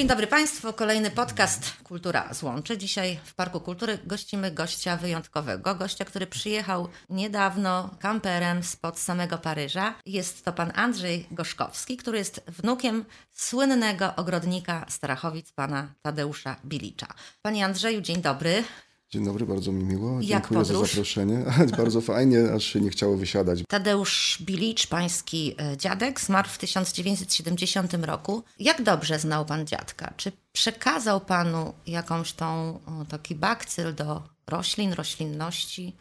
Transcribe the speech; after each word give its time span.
Dzień 0.00 0.08
dobry 0.08 0.26
Państwu, 0.26 0.72
kolejny 0.72 1.10
podcast 1.10 1.72
Kultura 1.84 2.34
z 2.34 2.42
Łączy. 2.42 2.78
Dzisiaj 2.78 3.20
w 3.24 3.34
Parku 3.34 3.60
Kultury 3.60 3.98
gościmy 4.06 4.50
gościa 4.50 4.96
wyjątkowego, 4.96 5.74
gościa, 5.74 6.04
który 6.04 6.26
przyjechał 6.26 6.88
niedawno 7.10 7.90
kamperem 7.98 8.62
spod 8.62 8.98
samego 8.98 9.38
Paryża. 9.38 9.94
Jest 10.06 10.44
to 10.44 10.52
pan 10.52 10.72
Andrzej 10.74 11.26
Gorzkowski, 11.30 11.96
który 11.96 12.18
jest 12.18 12.42
wnukiem 12.46 13.04
słynnego 13.32 14.16
ogrodnika 14.16 14.86
Starachowic, 14.88 15.52
pana 15.52 15.94
Tadeusza 16.02 16.56
Bilicza. 16.64 17.06
Panie 17.42 17.64
Andrzeju, 17.64 18.00
dzień 18.00 18.22
dobry. 18.22 18.64
Dzień 19.10 19.24
dobry, 19.24 19.46
bardzo 19.46 19.72
mi 19.72 19.84
miło. 19.84 20.12
Jak 20.12 20.22
Dziękuję 20.22 20.60
podróż? 20.60 20.78
za 20.78 20.86
zaproszenie. 20.86 21.44
bardzo 21.76 22.00
fajnie, 22.00 22.52
aż 22.52 22.64
się 22.64 22.80
nie 22.80 22.90
chciało 22.90 23.16
wysiadać. 23.16 23.62
Tadeusz 23.68 24.38
Bilicz, 24.42 24.86
pański 24.86 25.54
e, 25.58 25.76
dziadek, 25.76 26.20
zmarł 26.20 26.48
w 26.48 26.58
1970 26.58 27.94
roku. 27.94 28.42
Jak 28.58 28.82
dobrze 28.82 29.18
znał 29.18 29.46
pan 29.46 29.66
dziadka? 29.66 30.12
Czy 30.16 30.32
przekazał 30.52 31.20
panu 31.20 31.72
jakąś 31.86 32.32
tą, 32.32 32.80
o, 32.86 33.04
taki 33.08 33.34
bakcyl 33.34 33.94
do 33.94 34.22
roślin, 34.46 34.92
roślinności, 34.92 35.96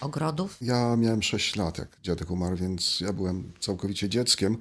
ogrodów? 0.00 0.56
Ja 0.60 0.96
miałem 0.96 1.22
6 1.22 1.56
lat, 1.56 1.78
jak 1.78 1.88
dziadek 2.02 2.30
umarł, 2.30 2.56
więc 2.56 3.00
ja 3.00 3.12
byłem 3.12 3.52
całkowicie 3.60 4.08
dzieckiem. 4.08 4.58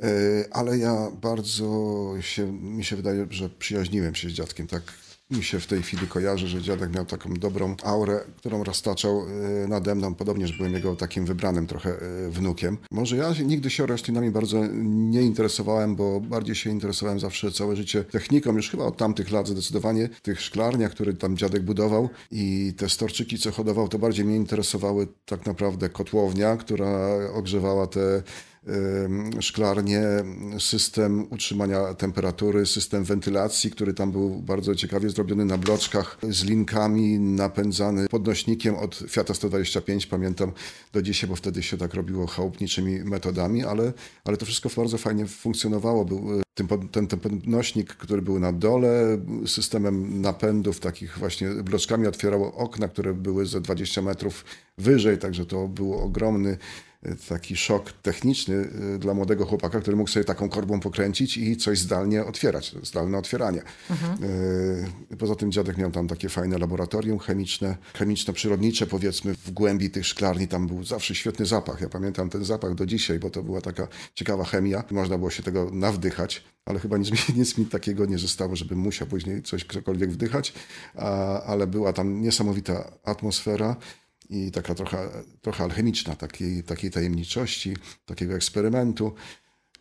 E, 0.00 0.06
Ale 0.50 0.78
ja 0.78 1.10
bardzo 1.22 1.64
się, 2.20 2.52
mi 2.52 2.84
się 2.84 2.96
wydaje, 2.96 3.26
że 3.30 3.48
przyjaźniłem 3.50 4.14
się 4.14 4.28
z 4.28 4.32
dziadkiem. 4.32 4.66
Tak 4.66 4.82
mi 5.36 5.44
się 5.44 5.60
w 5.60 5.66
tej 5.66 5.82
chwili 5.82 6.06
kojarzy, 6.06 6.48
że 6.48 6.62
dziadek 6.62 6.94
miał 6.94 7.06
taką 7.06 7.34
dobrą 7.34 7.76
aurę, 7.82 8.20
którą 8.36 8.64
roztaczał 8.64 9.22
e, 9.64 9.68
nade 9.68 9.94
mną. 9.94 10.14
Podobnież 10.14 10.52
byłem 10.52 10.72
jego 10.72 10.96
takim 10.96 11.26
wybranym 11.26 11.66
trochę 11.66 11.90
e, 11.90 12.30
wnukiem. 12.30 12.78
Może 12.90 13.16
ja 13.16 13.32
nigdy 13.44 13.70
się 13.70 13.86
roślinami 13.86 14.30
bardzo 14.30 14.66
nie 14.84 15.22
interesowałem, 15.22 15.96
bo 15.96 16.20
bardziej 16.20 16.54
się 16.54 16.70
interesowałem 16.70 17.20
zawsze 17.20 17.52
całe 17.52 17.76
życie 17.76 18.04
techniką, 18.04 18.52
już 18.52 18.70
chyba 18.70 18.84
od 18.84 18.96
tamtych 18.96 19.30
lat 19.30 19.48
zdecydowanie. 19.48 20.08
Tych 20.22 20.40
szklarniach, 20.40 20.90
które 20.90 21.12
tam 21.12 21.36
dziadek 21.36 21.62
budował 21.62 22.08
i 22.30 22.74
te 22.76 22.88
storczyki, 22.88 23.38
co 23.38 23.52
hodował, 23.52 23.88
to 23.88 23.98
bardziej 23.98 24.24
mnie 24.24 24.36
interesowały 24.36 25.08
tak 25.24 25.46
naprawdę 25.46 25.88
kotłownia, 25.88 26.56
która 26.56 27.18
ogrzewała 27.34 27.86
te 27.86 28.22
szklarnie, 29.40 30.02
system 30.58 31.26
utrzymania 31.30 31.94
temperatury, 31.94 32.66
system 32.66 33.04
wentylacji, 33.04 33.70
który 33.70 33.94
tam 33.94 34.12
był 34.12 34.42
bardzo 34.42 34.74
ciekawie 34.74 35.10
zrobiony 35.10 35.44
na 35.44 35.58
bloczkach 35.58 36.18
z 36.28 36.44
linkami, 36.44 37.18
napędzany 37.18 38.08
podnośnikiem 38.08 38.74
od 38.74 38.94
Fiata 39.08 39.34
125, 39.34 40.06
pamiętam 40.06 40.52
do 40.92 41.02
dzisiaj, 41.02 41.30
bo 41.30 41.36
wtedy 41.36 41.62
się 41.62 41.76
tak 41.76 41.94
robiło 41.94 42.26
chałupniczymi 42.26 43.04
metodami, 43.04 43.64
ale, 43.64 43.92
ale 44.24 44.36
to 44.36 44.46
wszystko 44.46 44.70
bardzo 44.76 44.98
fajnie 44.98 45.26
funkcjonowało. 45.26 46.04
Był 46.04 46.44
tym, 46.54 46.68
pod- 46.68 46.90
ten, 46.90 47.06
ten 47.06 47.20
podnośnik, 47.20 47.94
który 47.94 48.22
był 48.22 48.38
na 48.38 48.52
dole, 48.52 49.18
systemem 49.46 50.20
napędów 50.20 50.80
takich 50.80 51.18
właśnie 51.18 51.48
bloczkami 51.48 52.06
otwierało 52.06 52.54
okna, 52.54 52.88
które 52.88 53.14
były 53.14 53.46
ze 53.46 53.60
20 53.60 54.02
metrów 54.02 54.44
wyżej, 54.78 55.18
także 55.18 55.46
to 55.46 55.68
był 55.68 55.94
ogromny 55.94 56.58
taki 57.28 57.56
szok 57.56 57.92
techniczny 57.92 58.68
e, 58.94 58.98
dla 58.98 59.14
młodego 59.14 59.46
chłopaka, 59.46 59.80
który 59.80 59.96
mógł 59.96 60.10
sobie 60.10 60.24
taką 60.24 60.48
korbą 60.48 60.80
pokręcić 60.80 61.36
i 61.36 61.56
coś 61.56 61.78
zdalnie 61.78 62.24
otwierać, 62.24 62.74
zdalne 62.82 63.18
otwieranie. 63.18 63.62
E, 65.10 65.16
Poza 65.16 65.34
tym 65.34 65.52
dziadek 65.52 65.76
miał 65.78 65.90
tam 65.90 66.08
takie 66.08 66.28
fajne 66.28 66.58
laboratorium 66.58 67.18
chemiczne, 67.18 67.76
chemiczno-przyrodnicze 67.94 68.86
powiedzmy 68.86 69.34
w 69.34 69.50
głębi 69.50 69.90
tych 69.90 70.06
szklarni, 70.06 70.48
tam 70.48 70.66
był 70.66 70.84
zawsze 70.84 71.14
świetny 71.14 71.46
zapach. 71.46 71.80
Ja 71.80 71.88
pamiętam 71.88 72.30
ten 72.30 72.44
zapach 72.44 72.74
do 72.74 72.86
dzisiaj, 72.86 73.18
bo 73.18 73.30
to 73.30 73.42
była 73.42 73.60
taka 73.60 73.88
ciekawa 74.14 74.44
chemia. 74.44 74.84
Można 74.90 75.18
było 75.18 75.30
się 75.30 75.42
tego 75.42 75.70
nawdychać, 75.72 76.44
ale 76.64 76.80
chyba 76.80 76.98
nic 76.98 77.10
mi, 77.10 77.18
nic 77.40 77.58
mi 77.58 77.66
takiego 77.66 78.06
nie 78.06 78.18
zostało, 78.18 78.56
żebym 78.56 78.78
musiał 78.78 79.08
później 79.08 79.42
coś 79.42 79.64
ktokolwiek 79.64 80.10
wdychać, 80.10 80.52
a, 80.94 81.42
ale 81.42 81.66
była 81.66 81.92
tam 81.92 82.22
niesamowita 82.22 82.92
atmosfera 83.04 83.76
i 84.30 84.50
taka 84.50 84.74
trochę, 84.74 85.10
trochę 85.42 85.64
alchemiczna, 85.64 86.16
takiej, 86.16 86.62
takiej 86.62 86.90
tajemniczości, 86.90 87.76
takiego 88.06 88.34
eksperymentu. 88.34 89.14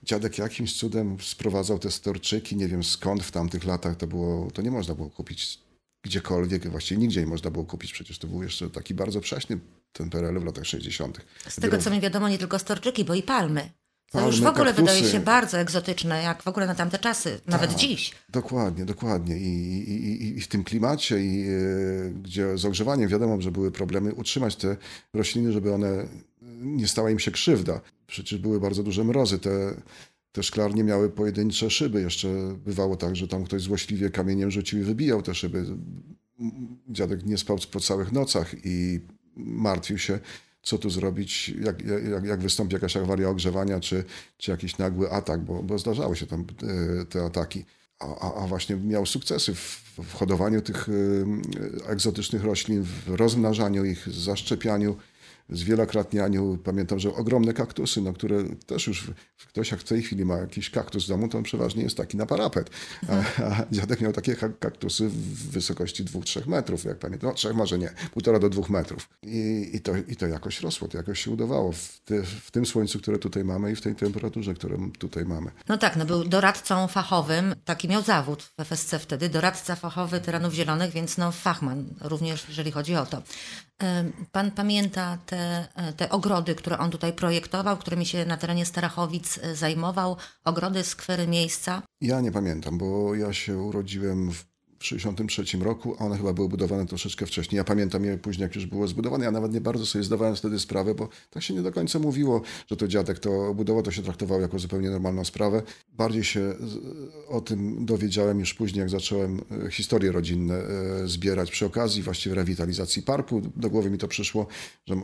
Dziadek 0.03 0.37
jakimś 0.37 0.77
cudem 0.77 1.17
sprowadzał 1.21 1.79
te 1.79 1.91
storczyki, 1.91 2.55
nie 2.55 2.67
wiem 2.67 2.83
skąd 2.83 3.23
w 3.23 3.31
tamtych 3.31 3.65
latach 3.65 3.95
to 3.95 4.07
było, 4.07 4.51
to 4.51 4.61
nie 4.61 4.71
można 4.71 4.95
było 4.95 5.09
kupić 5.09 5.59
gdziekolwiek, 6.03 6.69
właściwie 6.69 7.01
nigdzie 7.01 7.19
nie 7.19 7.27
można 7.27 7.51
było 7.51 7.65
kupić, 7.65 7.93
przecież 7.93 8.19
to 8.19 8.27
był 8.27 8.43
jeszcze 8.43 8.69
taki 8.69 8.93
bardzo 8.93 9.21
prześny 9.21 9.59
ten 9.93 10.09
PRL 10.09 10.39
w 10.39 10.45
latach 10.45 10.65
60. 10.65 11.21
Z 11.49 11.55
tego 11.55 11.77
co 11.77 11.89
mi 11.89 12.01
wiadomo, 12.01 12.29
nie 12.29 12.37
tylko 12.37 12.59
storczyki, 12.59 13.05
bo 13.05 13.15
i 13.15 13.23
palmy. 13.23 13.69
To 14.11 14.25
już 14.27 14.41
w 14.41 14.45
ogóle 14.45 14.65
kaktusy. 14.65 14.81
wydaje 14.81 15.11
się 15.11 15.19
bardzo 15.19 15.57
egzotyczne, 15.59 16.23
jak 16.23 16.43
w 16.43 16.47
ogóle 16.47 16.67
na 16.67 16.75
tamte 16.75 16.99
czasy, 16.99 17.39
nawet 17.47 17.69
Tak. 17.69 17.79
dziś. 17.79 18.11
Dokładnie, 18.29 18.85
dokładnie. 18.85 19.37
I, 19.37 19.49
i, 19.89 20.37
i, 20.37 20.41
w 20.41 20.47
tym 20.47 20.63
klimacie, 20.63 21.19
i, 21.25 21.45
e, 21.47 22.09
gdzie 22.09 22.57
z 22.57 22.65
ogrzewaniem 22.65 23.09
wiadomo, 23.09 23.41
że 23.41 23.51
były 23.51 23.71
problemy, 23.71 24.13
utrzymać 24.13 24.55
te 24.55 24.77
rośliny, 25.13 25.51
żeby 25.51 25.73
one 25.73 26.07
nie 26.61 26.87
stała 26.87 27.11
im 27.11 27.19
się 27.19 27.31
krzywda. 27.31 27.81
Przecież 28.07 28.39
były 28.39 28.59
bardzo 28.59 28.83
duże 28.83 29.03
mrozy. 29.03 29.39
Te, 29.39 29.81
te 30.31 30.43
szklarnie 30.43 30.83
miały 30.83 31.09
pojedyncze 31.09 31.69
szyby. 31.69 32.01
Jeszcze 32.01 32.27
bywało 32.65 32.95
tak, 32.95 33.15
że 33.15 33.27
tam 33.27 33.43
ktoś 33.43 33.61
złośliwie 33.61 34.09
kamieniem 34.09 34.51
rzucił 34.51 34.79
i 34.79 34.83
wybijał 34.83 35.21
te 35.21 35.35
szyby. 35.35 35.65
Dziadek 36.89 37.25
nie 37.25 37.37
spał 37.37 37.57
po 37.71 37.79
całych 37.79 38.11
nocach 38.11 38.55
i 38.65 38.99
martwił 39.35 39.97
się, 39.97 40.19
co 40.63 40.77
tu 40.77 40.89
zrobić, 40.89 41.49
jak, 41.49 41.81
jak, 42.11 42.25
jak 42.25 42.39
wystąpi 42.39 42.73
jakaś 42.73 42.97
awaria 42.97 43.29
ogrzewania, 43.29 43.79
czy, 43.79 44.03
czy 44.37 44.51
jakiś 44.51 44.77
nagły 44.77 45.11
atak, 45.11 45.41
bo, 45.41 45.63
bo 45.63 45.79
zdarzały 45.79 46.15
się 46.15 46.27
tam 46.27 46.45
e, 47.01 47.05
te 47.05 47.25
ataki. 47.25 47.65
A, 47.99 48.43
a, 48.43 48.47
właśnie 48.47 48.75
miał 48.75 49.05
sukcesy 49.05 49.55
w, 49.55 49.81
w 50.03 50.13
hodowaniu 50.13 50.61
tych 50.61 50.89
e, 50.89 51.91
egzotycznych 51.91 52.43
roślin, 52.43 52.83
w 52.83 53.07
rozmnażaniu 53.07 53.85
ich, 53.85 54.09
zaszczepianiu, 54.09 54.95
zwielokrotnianiu. 55.49 56.57
Pamiętam, 56.63 56.99
że 56.99 57.15
ogromne 57.15 57.53
kaktusy, 57.53 58.01
no, 58.01 58.13
które 58.13 58.43
też 58.65 58.87
już 58.87 59.11
ktoś 59.47 59.71
jak 59.71 59.79
w 59.79 59.83
tej 59.83 60.01
chwili 60.01 60.25
ma 60.25 60.37
jakiś 60.37 60.69
kaktus 60.69 61.05
w 61.05 61.07
domu, 61.07 61.27
to 61.27 61.37
on 61.37 61.43
przeważnie 61.43 61.83
jest 61.83 61.97
taki 61.97 62.17
na 62.17 62.25
parapet. 62.25 62.69
A, 63.09 63.43
a 63.43 63.65
dziadek 63.71 64.01
miał 64.01 64.13
takie 64.13 64.35
kak- 64.35 64.59
kaktusy 64.59 65.09
w 65.09 65.49
wysokości 65.51 66.05
2-3 66.05 66.47
metrów, 66.47 66.83
jak 66.83 66.99
pamiętam. 66.99 67.29
No, 67.29 67.35
trzech 67.35 67.53
może 67.55 67.79
nie, 67.79 67.89
półtora 68.13 68.39
do 68.39 68.49
dwóch 68.49 68.69
metrów. 68.69 69.09
I, 69.23 69.69
i, 69.73 69.81
to, 69.81 69.91
I 70.07 70.15
to 70.15 70.27
jakoś 70.27 70.61
rosło, 70.61 70.87
to 70.87 70.97
jakoś 70.97 71.23
się 71.23 71.31
udawało 71.31 71.71
w, 71.71 71.99
ty, 72.05 72.23
w 72.23 72.51
tym 72.51 72.65
słońcu, 72.65 72.99
które 72.99 73.19
tutaj 73.19 73.43
mamy 73.43 73.71
i 73.71 73.75
w 73.75 73.81
tej 73.81 73.95
temperaturze, 73.95 74.53
którą 74.53 74.91
tutaj 74.91 75.25
mamy. 75.25 75.51
No 75.69 75.77
tak, 75.77 75.95
no 75.95 76.05
był 76.05 76.23
doradcą 76.23 76.87
fachowym, 76.87 77.55
taki 77.65 77.87
miał 77.87 78.01
zawód 78.01 78.43
w 78.43 78.59
FSC 78.59 78.99
wtedy, 78.99 79.29
doradca 79.29 79.75
fachowy 79.75 80.21
terenów 80.21 80.53
zielonych, 80.53 80.91
więc 80.91 81.17
no 81.17 81.31
fachman 81.31 81.85
również, 82.01 82.45
jeżeli 82.49 82.71
chodzi 82.71 82.95
o 82.95 83.05
to. 83.05 83.21
Pan 84.31 84.51
pamięta 84.51 85.17
te, 85.25 85.67
te 85.97 86.09
ogrody, 86.09 86.55
które 86.55 86.77
on 86.77 86.91
tutaj 86.91 87.13
projektował, 87.13 87.77
którymi 87.77 88.05
się 88.05 88.25
na 88.25 88.37
terenie 88.37 88.65
Starachowic 88.65 89.37
y, 89.37 89.55
zajmował, 89.55 90.17
ogrody, 90.45 90.83
skwery, 90.83 91.27
miejsca? 91.27 91.81
Ja 92.01 92.21
nie 92.21 92.31
pamiętam, 92.31 92.77
bo 92.77 93.15
ja 93.15 93.33
się 93.33 93.57
urodziłem 93.57 94.31
w 94.31 94.52
1963 94.89 95.57
roku, 95.57 95.95
a 95.99 96.05
one 96.05 96.17
chyba 96.17 96.33
były 96.33 96.49
budowane 96.49 96.85
troszeczkę 96.85 97.25
wcześniej. 97.25 97.57
Ja 97.57 97.63
pamiętam 97.63 98.05
je 98.05 98.17
później, 98.17 98.43
jak 98.43 98.55
już 98.55 98.65
było 98.65 98.87
zbudowane. 98.87 99.25
Ja 99.25 99.31
nawet 99.31 99.53
nie 99.53 99.61
bardzo 99.61 99.85
sobie 99.85 100.03
zdawałem 100.03 100.35
wtedy 100.35 100.59
sprawę, 100.59 100.95
bo 100.95 101.09
tak 101.31 101.43
się 101.43 101.53
nie 101.53 101.61
do 101.61 101.71
końca 101.71 101.99
mówiło, 101.99 102.41
że 102.67 102.77
to 102.77 102.87
dziadek 102.87 103.19
to 103.19 103.53
budował, 103.53 103.83
to 103.83 103.91
się 103.91 104.01
traktowało 104.03 104.41
jako 104.41 104.59
zupełnie 104.59 104.89
normalną 104.89 105.25
sprawę. 105.25 105.61
Bardziej 105.97 106.23
się 106.23 106.39
z- 106.59 106.77
o 107.27 107.41
tym 107.41 107.85
dowiedziałem 107.85 108.39
już 108.39 108.53
później, 108.53 108.79
jak 108.79 108.89
zacząłem 108.89 109.41
e, 109.65 109.71
historie 109.71 110.11
rodzinne 110.11 110.55
e, 110.55 111.07
zbierać 111.07 111.51
przy 111.51 111.65
okazji 111.65 112.01
właściwie 112.03 112.35
rewitalizacji 112.35 113.01
parku. 113.01 113.41
Do 113.55 113.69
głowy 113.69 113.89
mi 113.89 113.97
to 113.97 114.07
przyszło, 114.07 114.47
że 114.87 114.95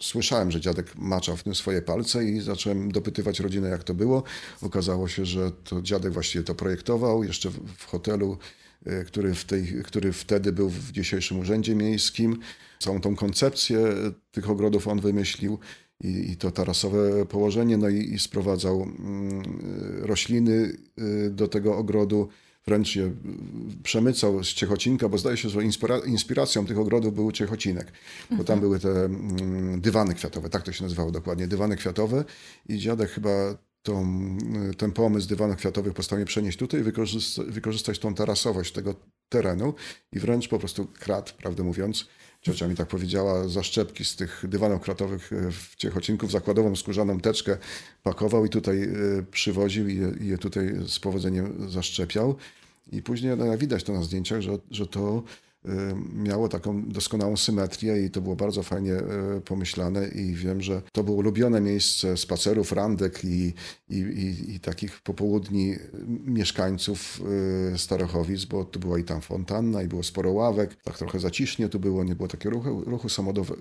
słyszałem, 0.00 0.50
że 0.50 0.60
dziadek 0.60 0.96
maczał 0.96 1.36
w 1.36 1.42
tym 1.42 1.54
swoje 1.54 1.82
palce 1.82 2.24
i 2.24 2.40
zacząłem 2.40 2.92
dopytywać 2.92 3.40
rodzinę, 3.40 3.68
jak 3.68 3.84
to 3.84 3.94
było. 3.94 4.22
Okazało 4.62 5.08
się, 5.08 5.24
że 5.26 5.50
to 5.64 5.82
dziadek 5.82 6.12
właściwie 6.12 6.44
to 6.44 6.54
projektował 6.54 7.24
jeszcze 7.24 7.50
w, 7.50 7.60
w 7.76 7.84
hotelu 7.86 8.32
e, 8.32 8.63
który, 9.06 9.34
w 9.34 9.44
tej, 9.44 9.82
który 9.84 10.12
wtedy 10.12 10.52
był 10.52 10.68
w 10.68 10.92
dzisiejszym 10.92 11.38
urzędzie 11.38 11.74
miejskim. 11.74 12.38
Całą 12.78 13.00
tą 13.00 13.16
koncepcję 13.16 13.78
tych 14.32 14.50
ogrodów 14.50 14.88
on 14.88 15.00
wymyślił 15.00 15.58
i, 16.00 16.30
i 16.30 16.36
to 16.36 16.50
tarasowe 16.50 17.26
położenie, 17.26 17.76
no 17.76 17.88
i, 17.88 18.14
i 18.14 18.18
sprowadzał 18.18 18.82
mm, 18.82 19.42
rośliny 20.02 20.76
y, 21.26 21.30
do 21.30 21.48
tego 21.48 21.76
ogrodu, 21.76 22.28
wręcz 22.66 22.96
je 22.96 23.12
przemycał 23.82 24.44
z 24.44 24.48
Ciechocinka, 24.48 25.08
bo 25.08 25.18
zdaje 25.18 25.36
się, 25.36 25.48
że 25.48 25.60
inspira- 25.60 26.08
inspiracją 26.08 26.66
tych 26.66 26.78
ogrodów 26.78 27.14
był 27.14 27.32
Ciechocinek, 27.32 27.92
bo 28.30 28.44
tam 28.44 28.60
były 28.60 28.80
te 28.80 29.04
mm, 29.04 29.80
dywany 29.80 30.14
kwiatowe, 30.14 30.50
tak 30.50 30.62
to 30.62 30.72
się 30.72 30.82
nazywało 30.82 31.10
dokładnie, 31.10 31.48
dywany 31.48 31.76
kwiatowe. 31.76 32.24
I 32.68 32.78
dziadek 32.78 33.10
chyba 33.10 33.30
tą, 33.84 34.18
ten 34.78 34.92
pomysł 34.92 35.28
dywanów 35.28 35.56
kwiatowych 35.56 35.94
postanowił 35.94 36.26
przenieść 36.26 36.58
tutaj, 36.58 36.82
wykorzystać, 36.82 37.46
wykorzystać 37.46 37.98
tą 37.98 38.14
tarasowość 38.14 38.72
tego 38.72 38.94
terenu 39.28 39.74
i 40.12 40.18
wręcz 40.18 40.48
po 40.48 40.58
prostu 40.58 40.86
krat, 40.86 41.32
prawdę 41.32 41.62
mówiąc. 41.62 42.08
Ciocia 42.40 42.68
mi 42.68 42.74
tak 42.74 42.88
powiedziała, 42.88 43.48
zaszczepki 43.48 44.04
z 44.04 44.16
tych 44.16 44.44
dywanów 44.48 44.82
kratowych 44.82 45.32
e, 45.32 45.52
w 45.52 45.76
Ciechocinku 45.76 46.26
w 46.26 46.30
zakładową 46.30 46.76
skórzaną 46.76 47.20
teczkę 47.20 47.56
pakował 48.02 48.44
i 48.44 48.48
tutaj 48.48 48.82
e, 48.82 48.88
przywoził 49.30 49.88
i 49.88 49.96
je, 49.96 50.12
i 50.20 50.26
je 50.26 50.38
tutaj 50.38 50.74
z 50.88 50.98
powodzeniem 50.98 51.70
zaszczepiał. 51.70 52.36
I 52.92 53.02
później 53.02 53.36
no, 53.36 53.58
widać 53.58 53.84
to 53.84 53.92
na 53.92 54.02
zdjęciach, 54.02 54.40
że, 54.40 54.58
że 54.70 54.86
to 54.86 55.22
miało 56.14 56.48
taką 56.48 56.88
doskonałą 56.88 57.36
symetrię 57.36 58.04
i 58.04 58.10
to 58.10 58.20
było 58.20 58.36
bardzo 58.36 58.62
fajnie 58.62 58.92
e, 58.92 59.40
pomyślane 59.44 60.08
i 60.08 60.34
wiem, 60.34 60.60
że 60.60 60.82
to 60.92 61.04
było 61.04 61.16
ulubione 61.16 61.60
miejsce 61.60 62.16
spacerów, 62.16 62.72
randek 62.72 63.24
i, 63.24 63.54
i, 63.88 63.96
i, 63.96 64.54
i 64.54 64.60
takich 64.60 65.00
popołudni 65.00 65.74
mieszkańców 66.24 67.20
e, 67.74 67.78
Starochowic, 67.78 68.44
bo 68.44 68.64
tu 68.64 68.80
była 68.80 68.98
i 68.98 69.04
tam 69.04 69.20
fontanna 69.20 69.82
i 69.82 69.88
było 69.88 70.02
sporo 70.02 70.32
ławek, 70.32 70.74
tak 70.74 70.98
trochę 70.98 71.20
zacisznie 71.20 71.68
tu 71.68 71.80
było, 71.80 72.04
nie 72.04 72.14
było 72.14 72.28
takiego 72.28 72.54
ruchu, 72.54 72.80
ruchu 72.86 73.08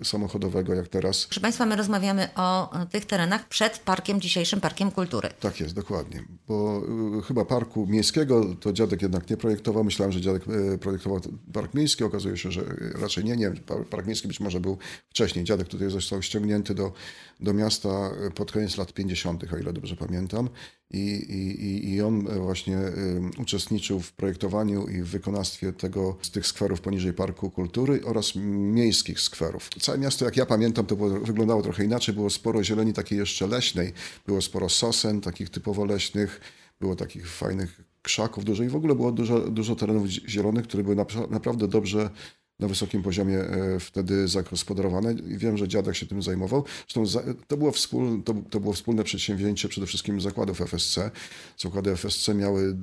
samochodowego 0.03 0.73
jak 0.73 0.87
teraz. 0.87 1.25
Proszę 1.25 1.41
Państwa, 1.41 1.65
my 1.65 1.75
rozmawiamy 1.75 2.29
o 2.35 2.69
tych 2.91 3.05
terenach 3.05 3.47
przed 3.47 3.79
parkiem, 3.79 4.21
dzisiejszym 4.21 4.61
Parkiem 4.61 4.91
Kultury. 4.91 5.29
Tak 5.39 5.59
jest, 5.59 5.75
dokładnie, 5.75 6.23
bo 6.47 6.81
e, 7.19 7.21
chyba 7.21 7.45
Parku 7.45 7.87
Miejskiego 7.87 8.55
to 8.59 8.73
dziadek 8.73 9.01
jednak 9.01 9.29
nie 9.29 9.37
projektował, 9.37 9.83
myślałem, 9.83 10.11
że 10.11 10.21
dziadek 10.21 10.43
projektował 10.79 11.19
Park 11.53 11.73
Miejski, 11.73 11.92
Okazuje 12.01 12.37
się, 12.37 12.51
że 12.51 12.61
raczej 13.01 13.23
nie, 13.23 13.35
nie. 13.35 13.51
Miejski 14.05 14.27
być 14.27 14.39
może 14.39 14.59
był 14.59 14.77
wcześniej. 15.09 15.45
Dziadek 15.45 15.67
tutaj 15.67 15.89
został 15.89 16.21
ściągnięty 16.21 16.75
do, 16.75 16.93
do 17.39 17.53
miasta 17.53 18.11
pod 18.35 18.51
koniec 18.51 18.77
lat 18.77 18.93
50., 18.93 19.53
o 19.53 19.57
ile 19.57 19.73
dobrze 19.73 19.95
pamiętam. 19.95 20.49
I, 20.91 20.99
i, 20.99 21.93
I 21.93 22.01
on 22.01 22.27
właśnie 22.39 22.77
uczestniczył 23.37 23.99
w 23.99 24.11
projektowaniu 24.11 24.87
i 24.87 25.01
w 25.01 25.07
wykonawstwie 25.07 25.73
tego, 25.73 26.17
z 26.21 26.31
tych 26.31 26.47
skwerów 26.47 26.81
poniżej 26.81 27.13
Parku 27.13 27.51
Kultury 27.51 28.01
oraz 28.05 28.35
miejskich 28.35 29.19
skwerów. 29.19 29.69
Całe 29.81 29.97
miasto, 29.97 30.25
jak 30.25 30.37
ja 30.37 30.45
pamiętam, 30.45 30.85
to 30.85 30.95
było, 30.95 31.09
wyglądało 31.09 31.61
trochę 31.61 31.85
inaczej. 31.85 32.15
Było 32.15 32.29
sporo 32.29 32.63
zieleni 32.63 32.93
takiej 32.93 33.19
jeszcze 33.19 33.47
leśnej. 33.47 33.93
Było 34.25 34.41
sporo 34.41 34.69
sosen, 34.69 35.21
takich 35.21 35.49
typowo 35.49 35.85
leśnych. 35.85 36.41
Było 36.79 36.95
takich 36.95 37.29
fajnych 37.29 37.92
krzaków 38.03 38.45
dużo 38.45 38.63
i 38.63 38.69
w 38.69 38.75
ogóle 38.75 38.95
było 38.95 39.11
dużo, 39.11 39.39
dużo 39.39 39.75
terenów 39.75 40.07
zielonych, 40.07 40.67
które 40.67 40.83
były 40.83 40.95
naprawdę 41.29 41.67
dobrze 41.67 42.09
na 42.59 42.67
wysokim 42.67 43.03
poziomie 43.03 43.39
e, 43.39 43.79
wtedy 43.79 44.27
zagospodarowane 44.27 45.13
i 45.13 45.37
wiem, 45.37 45.57
że 45.57 45.67
dziadek 45.67 45.95
się 45.95 46.05
tym 46.05 46.21
zajmował. 46.21 46.63
Zresztą 46.87 47.21
to 47.47 47.57
było, 47.57 47.71
wspólne, 47.71 48.23
to, 48.23 48.33
to 48.49 48.59
było 48.59 48.73
wspólne 48.73 49.03
przedsięwzięcie 49.03 49.69
przede 49.69 49.87
wszystkim 49.87 50.21
zakładów 50.21 50.61
FSC. 50.61 51.11
Zakłady 51.57 51.91
FSC 51.91 52.33
miały 52.35 52.77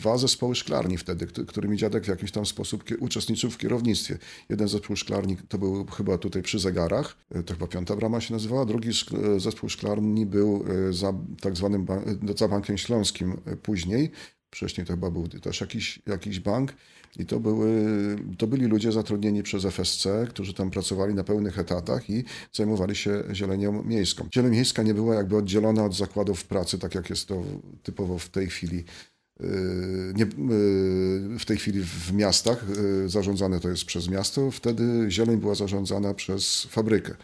dwa 0.00 0.18
zespoły 0.18 0.54
szklarni 0.54 0.98
wtedy, 0.98 1.26
którymi 1.26 1.76
dziadek 1.76 2.04
w 2.04 2.08
jakiś 2.08 2.32
tam 2.32 2.46
sposób 2.46 2.84
uczestniczył 3.00 3.50
w 3.50 3.58
kierownictwie. 3.58 4.18
Jeden 4.48 4.68
zespół 4.68 4.96
szklarni 4.96 5.36
to 5.48 5.58
był 5.58 5.86
chyba 5.86 6.18
tutaj 6.18 6.42
przy 6.42 6.58
zegarach, 6.58 7.16
e, 7.30 7.42
to 7.42 7.54
chyba 7.54 7.66
piąta 7.66 7.96
brama 7.96 8.20
się 8.20 8.34
nazywała, 8.34 8.64
drugi 8.64 8.90
e, 8.90 9.40
zespół 9.40 9.68
szklarni 9.68 10.26
był 10.26 10.64
za 10.90 11.12
tak 11.40 11.56
zwanym 11.56 11.86
za 12.38 12.48
Bankiem 12.48 12.78
Śląskim 12.78 13.36
później, 13.62 14.10
Wcześniej 14.50 14.86
to 14.86 14.92
chyba 14.92 15.10
był 15.10 15.28
też 15.28 15.60
jakiś, 15.60 16.02
jakiś 16.06 16.40
bank 16.40 16.74
i 17.18 17.26
to, 17.26 17.40
były, 17.40 17.70
to 18.38 18.46
byli 18.46 18.66
ludzie 18.66 18.92
zatrudnieni 18.92 19.42
przez 19.42 19.64
FSC, 19.64 20.06
którzy 20.28 20.54
tam 20.54 20.70
pracowali 20.70 21.14
na 21.14 21.24
pełnych 21.24 21.58
etatach 21.58 22.10
i 22.10 22.24
zajmowali 22.52 22.96
się 22.96 23.22
zielenią 23.32 23.82
miejską. 23.82 24.28
Zieleń 24.34 24.52
miejska 24.52 24.82
nie 24.82 24.94
była 24.94 25.14
jakby 25.14 25.36
oddzielona 25.36 25.84
od 25.84 25.96
zakładów 25.96 26.44
pracy, 26.44 26.78
tak 26.78 26.94
jak 26.94 27.10
jest 27.10 27.28
to 27.28 27.42
typowo 27.82 28.18
w 28.18 28.28
tej 28.28 28.46
chwili 28.46 28.84
yy, 29.40 29.46
nie, 30.14 30.24
yy, 30.24 31.38
w 31.38 31.44
tej 31.46 31.56
chwili 31.56 31.82
w 31.82 32.12
miastach 32.12 32.64
yy, 33.02 33.08
zarządzane 33.08 33.60
to 33.60 33.68
jest 33.68 33.84
przez 33.84 34.08
miasto, 34.08 34.50
wtedy 34.50 35.06
zieleń 35.08 35.36
była 35.36 35.54
zarządzana 35.54 36.14
przez 36.14 36.62
fabrykę. 36.70 37.14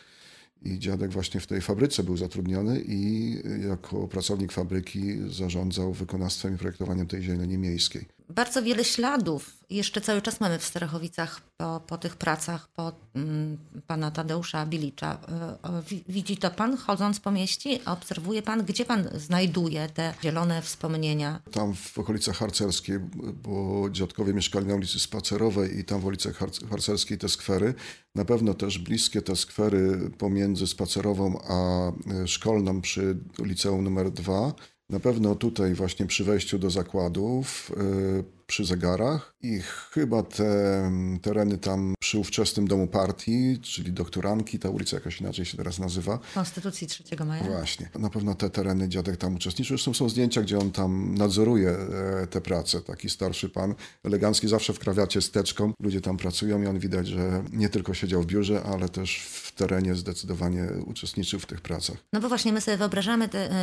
I 0.67 0.79
dziadek 0.79 1.11
właśnie 1.11 1.41
w 1.41 1.47
tej 1.47 1.61
fabryce 1.61 2.03
był 2.03 2.17
zatrudniony 2.17 2.81
i 2.89 3.33
jako 3.69 4.09
pracownik 4.09 4.53
fabryki 4.53 5.19
zarządzał 5.29 5.93
wykonawstwem 5.93 6.55
i 6.55 6.59
projektowaniem 6.59 7.07
tej 7.07 7.23
zieleni 7.23 7.59
miejskiej 7.59 8.07
bardzo 8.37 8.63
wiele 8.63 8.85
śladów 8.85 9.57
jeszcze 9.71 10.01
cały 10.01 10.23
czas 10.23 10.41
mamy 10.41 10.59
w 10.59 10.65
Starachowicach 10.65 11.41
po, 11.57 11.81
po 11.87 11.99
tych 11.99 12.17
pracach 12.17 12.69
po 12.69 12.93
mm, 13.15 13.59
pana 13.87 14.11
Tadeusza 14.11 14.67
Bilicza. 14.67 15.19
E, 15.65 15.83
widzi 16.09 16.37
to 16.37 16.51
pan 16.51 16.77
chodząc 16.77 17.21
po 17.21 17.31
mieście? 17.31 17.85
Obserwuje 17.85 18.43
pan, 18.43 18.65
gdzie 18.65 18.85
pan 18.85 19.09
znajduje 19.15 19.89
te 19.89 20.15
zielone 20.23 20.63
wspomnienia? 20.63 21.41
Tam 21.53 21.75
w 21.75 21.99
okolicach 21.99 22.37
Harcerskiej, 22.37 22.99
bo 23.43 23.87
dziadkowie 23.91 24.35
mieszkali 24.35 24.67
na 24.67 24.75
ulicy 24.75 25.01
Spacerowej 25.01 25.79
i 25.79 25.85
tam 25.85 26.01
w 26.01 26.05
ulicy 26.05 26.33
Harcerskiej 26.71 27.19
te 27.19 27.29
skwery. 27.29 27.75
Na 28.15 28.25
pewno 28.25 28.55
też 28.55 28.79
bliskie 28.79 29.23
te 29.23 29.37
skwery 29.37 30.11
pomiędzy 30.19 30.67
Spacerową 30.67 31.41
a 31.49 31.89
e, 31.89 32.29
Szkolną 32.29 32.81
przy 32.81 33.19
liceum 33.39 33.85
numer 33.85 34.11
2 34.11 34.55
na 34.91 35.01
pewno 35.01 35.35
tutaj 35.35 35.75
właśnie 35.75 36.07
przy 36.07 36.25
wejściu 36.25 36.59
do 36.59 36.71
zakładów 36.71 37.73
e, 37.77 38.36
przy 38.47 38.65
zegarach 38.65 39.35
i 39.43 39.61
chyba 39.91 40.23
te 40.23 40.91
tereny 41.23 41.59
tam 41.59 41.95
przy 42.01 42.19
ówczesnym 42.19 42.69
domu 42.69 42.87
partii, 42.87 43.59
czyli 43.63 43.93
doktoranki, 43.93 44.59
ta 44.59 44.71
ulica 44.71 44.97
jakoś 44.97 45.21
inaczej 45.21 45.45
się 45.45 45.57
teraz 45.57 45.79
nazywa. 45.79 46.19
Konstytucji 46.35 46.87
3 46.87 47.05
maja. 47.27 47.45
Właśnie. 47.45 47.91
Na 47.99 48.11
pewno 48.11 48.35
te 48.35 48.51
tereny 48.51 48.89
dziadek 48.89 49.17
tam 49.17 49.35
uczestniczył. 49.35 49.77
Zresztą 49.77 49.95
są 49.95 50.09
zdjęcia, 50.09 50.43
gdzie 50.43 50.59
on 50.59 50.73
tam 50.73 51.15
nadzoruje 51.15 51.71
e, 51.71 52.27
te 52.27 52.41
prace. 52.41 52.81
Taki 52.81 53.11
starszy 53.11 53.49
pan, 53.49 53.75
elegancki, 54.05 54.49
zawsze 54.49 54.73
w 54.73 54.79
krawiacie 54.79 55.23
z 55.23 55.31
teczką. 55.31 55.73
Ludzie 55.81 56.01
tam 56.01 56.17
pracują 56.17 56.63
i 56.63 56.67
on 56.67 56.79
widać, 56.79 57.07
że 57.07 57.45
nie 57.53 57.69
tylko 57.69 57.95
siedział 57.95 58.23
w 58.23 58.27
biurze, 58.27 58.63
ale 58.63 58.89
też 58.89 59.19
w 59.19 59.53
terenie 59.53 59.95
zdecydowanie 59.95 60.69
uczestniczył 60.87 61.41
w 61.41 61.47
tych 61.47 61.61
pracach. 61.61 61.97
No 62.13 62.21
bo 62.21 62.29
właśnie 62.29 62.53
my 62.53 62.61
sobie 62.61 62.77
wyobrażamy 62.77 63.29
te, 63.29 63.47
y, 63.47 63.55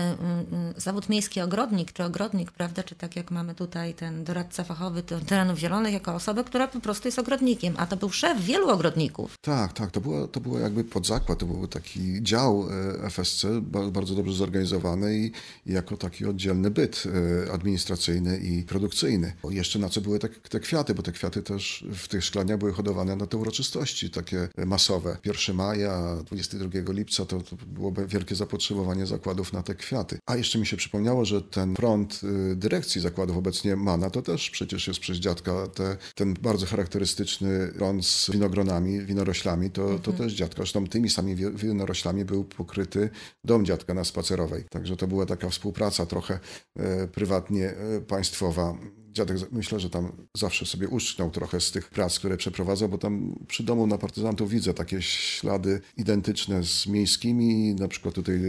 y, 0.77 0.81
zawód 0.81 1.09
miejski 1.09 1.41
ogrodnik, 1.41 1.93
czy 1.93 2.03
ogrodnik, 2.03 2.51
prawda, 2.51 2.83
czy 2.83 2.95
tak 2.95 3.15
jak 3.15 3.31
mamy 3.31 3.55
tutaj 3.55 3.93
ten 3.93 4.23
doradca 4.23 4.63
fachowy 4.73 5.03
terenów 5.03 5.59
zielonych 5.59 5.93
jako 5.93 6.15
osobę, 6.15 6.43
która 6.43 6.67
po 6.67 6.79
prostu 6.79 7.07
jest 7.07 7.19
ogrodnikiem, 7.19 7.73
a 7.77 7.85
to 7.85 7.97
był 7.97 8.09
szef 8.09 8.41
wielu 8.41 8.69
ogrodników. 8.69 9.37
Tak, 9.41 9.73
tak, 9.73 9.91
to 9.91 10.01
było, 10.01 10.27
to 10.27 10.39
było 10.39 10.59
jakby 10.59 10.83
podzakład, 10.83 11.39
to 11.39 11.45
był 11.45 11.67
taki 11.67 12.23
dział 12.23 12.67
e, 13.03 13.09
FSC, 13.09 13.45
bardzo 13.91 14.15
dobrze 14.15 14.33
zorganizowany 14.33 15.17
i, 15.17 15.31
jako 15.65 15.97
taki 15.97 16.25
oddzielny 16.25 16.71
byt 16.71 17.03
e, 17.47 17.51
administracyjny 17.51 18.37
i 18.37 18.63
produkcyjny. 18.63 19.33
Jeszcze 19.49 19.79
na 19.79 19.89
co 19.89 20.01
były 20.01 20.19
te, 20.19 20.29
te 20.29 20.59
kwiaty, 20.59 20.95
bo 20.95 21.03
te 21.03 21.11
kwiaty 21.11 21.43
też 21.43 21.85
w 21.93 22.07
tych 22.07 22.25
szklaniach 22.25 22.57
były 22.57 22.73
hodowane 22.73 23.15
na 23.15 23.27
te 23.27 23.37
uroczystości 23.37 24.09
takie 24.09 24.49
masowe. 24.65 25.17
1 25.25 25.55
maja, 25.55 26.17
22 26.25 26.93
lipca 26.93 27.25
to, 27.25 27.41
to 27.41 27.55
było 27.67 27.93
wielkie 28.07 28.35
zapotrzebowanie 28.35 29.05
zakładów 29.05 29.53
na 29.53 29.63
te 29.63 29.75
kwiaty. 29.75 30.17
A 30.25 30.35
jeszcze 30.35 30.59
mi 30.59 30.65
się 30.65 30.77
przypomniało, 30.77 31.25
że 31.25 31.41
ten 31.41 31.75
front 31.75 32.21
e, 32.51 32.55
dyrekcji 32.55 33.01
zakładów 33.01 33.37
obecnie 33.37 33.75
MANA 33.75 34.09
to 34.09 34.21
też 34.21 34.51
przecież 34.67 34.87
jest 34.87 34.99
przez 34.99 35.17
dziadka 35.17 35.67
te, 35.67 35.97
ten 36.15 36.33
bardzo 36.33 36.65
charakterystyczny 36.65 37.71
rąd 37.75 38.05
z 38.05 38.31
winogronami, 38.31 39.05
winoroślami, 39.05 39.71
to, 39.71 39.85
to 39.85 40.11
mhm. 40.11 40.17
też 40.17 40.33
dziadka. 40.33 40.57
Zresztą 40.57 40.87
tymi 40.87 41.09
samymi 41.09 41.51
winoroślami 41.55 42.25
był 42.25 42.43
pokryty 42.43 43.09
dom 43.43 43.65
dziadka 43.65 43.93
na 43.93 44.03
Spacerowej. 44.03 44.63
Także 44.69 44.97
to 44.97 45.07
była 45.07 45.25
taka 45.25 45.49
współpraca 45.49 46.05
trochę 46.05 46.39
e, 46.75 47.07
prywatnie 47.07 47.69
e, 47.69 48.01
państwowa 48.01 48.77
dziadek 49.13 49.37
myślę, 49.51 49.79
że 49.79 49.89
tam 49.89 50.11
zawsze 50.37 50.65
sobie 50.65 50.87
uszczknął 50.87 51.31
trochę 51.31 51.61
z 51.61 51.71
tych 51.71 51.89
prac, 51.89 52.19
które 52.19 52.37
przeprowadzał, 52.37 52.89
bo 52.89 52.97
tam 52.97 53.35
przy 53.47 53.63
domu 53.63 53.87
na 53.87 53.97
partyzantów 53.97 54.49
widzę 54.49 54.73
takie 54.73 55.01
ślady 55.01 55.81
identyczne 55.97 56.63
z 56.63 56.87
miejskimi, 56.87 57.75
na 57.75 57.87
przykład 57.87 58.15
tutaj 58.15 58.39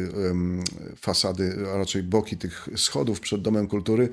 fasady, 0.96 1.56
a 1.74 1.78
raczej 1.78 2.02
boki 2.02 2.36
tych 2.36 2.68
schodów 2.76 3.20
przed 3.20 3.42
Domem 3.42 3.68
Kultury 3.68 4.08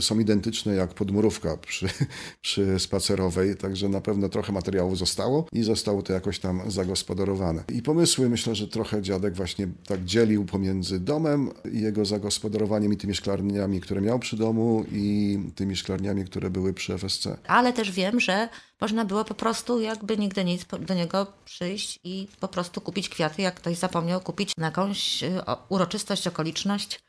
są 0.00 0.18
identyczne 0.18 0.74
jak 0.74 0.94
podmurówka 0.94 1.56
przy, 1.56 1.88
przy 2.42 2.78
spacerowej, 2.78 3.56
także 3.56 3.88
na 3.88 4.00
pewno 4.00 4.28
trochę 4.28 4.52
materiału 4.52 4.96
zostało 4.96 5.46
i 5.52 5.62
zostało 5.62 6.02
to 6.02 6.12
jakoś 6.12 6.38
tam 6.38 6.70
zagospodarowane. 6.70 7.64
I 7.72 7.82
pomysły 7.82 8.28
myślę, 8.28 8.54
że 8.54 8.68
trochę 8.68 9.02
dziadek 9.02 9.34
właśnie 9.34 9.68
tak 9.86 10.04
dzielił 10.04 10.44
pomiędzy 10.44 11.00
domem 11.00 11.50
i 11.72 11.80
jego 11.80 12.04
zagospodarowaniem 12.04 12.92
i 12.92 12.96
tymi 12.96 13.14
szklarniami, 13.14 13.80
które 13.80 14.00
miał 14.00 14.18
przy 14.18 14.36
domu 14.36 14.84
i 14.92 15.38
tymi 15.56 15.76
szklarniami, 15.76 16.24
które 16.24 16.50
były 16.50 16.74
przy 16.74 16.94
FSC. 16.98 17.26
Ale 17.46 17.72
też 17.72 17.90
wiem, 17.90 18.20
że 18.20 18.48
można 18.80 19.04
było 19.04 19.24
po 19.24 19.34
prostu 19.34 19.80
jakby 19.80 20.16
nigdy 20.18 20.44
nic 20.44 20.66
do 20.80 20.94
niego 20.94 21.26
przyjść 21.44 22.00
i 22.04 22.28
po 22.40 22.48
prostu 22.48 22.80
kupić 22.80 23.08
kwiaty, 23.08 23.42
jak 23.42 23.54
ktoś 23.54 23.76
zapomniał 23.78 24.20
kupić 24.20 24.52
na 24.58 24.66
jakąś 24.66 25.22
y, 25.22 25.40
uroczystość, 25.68 26.26
okoliczność. 26.26 27.00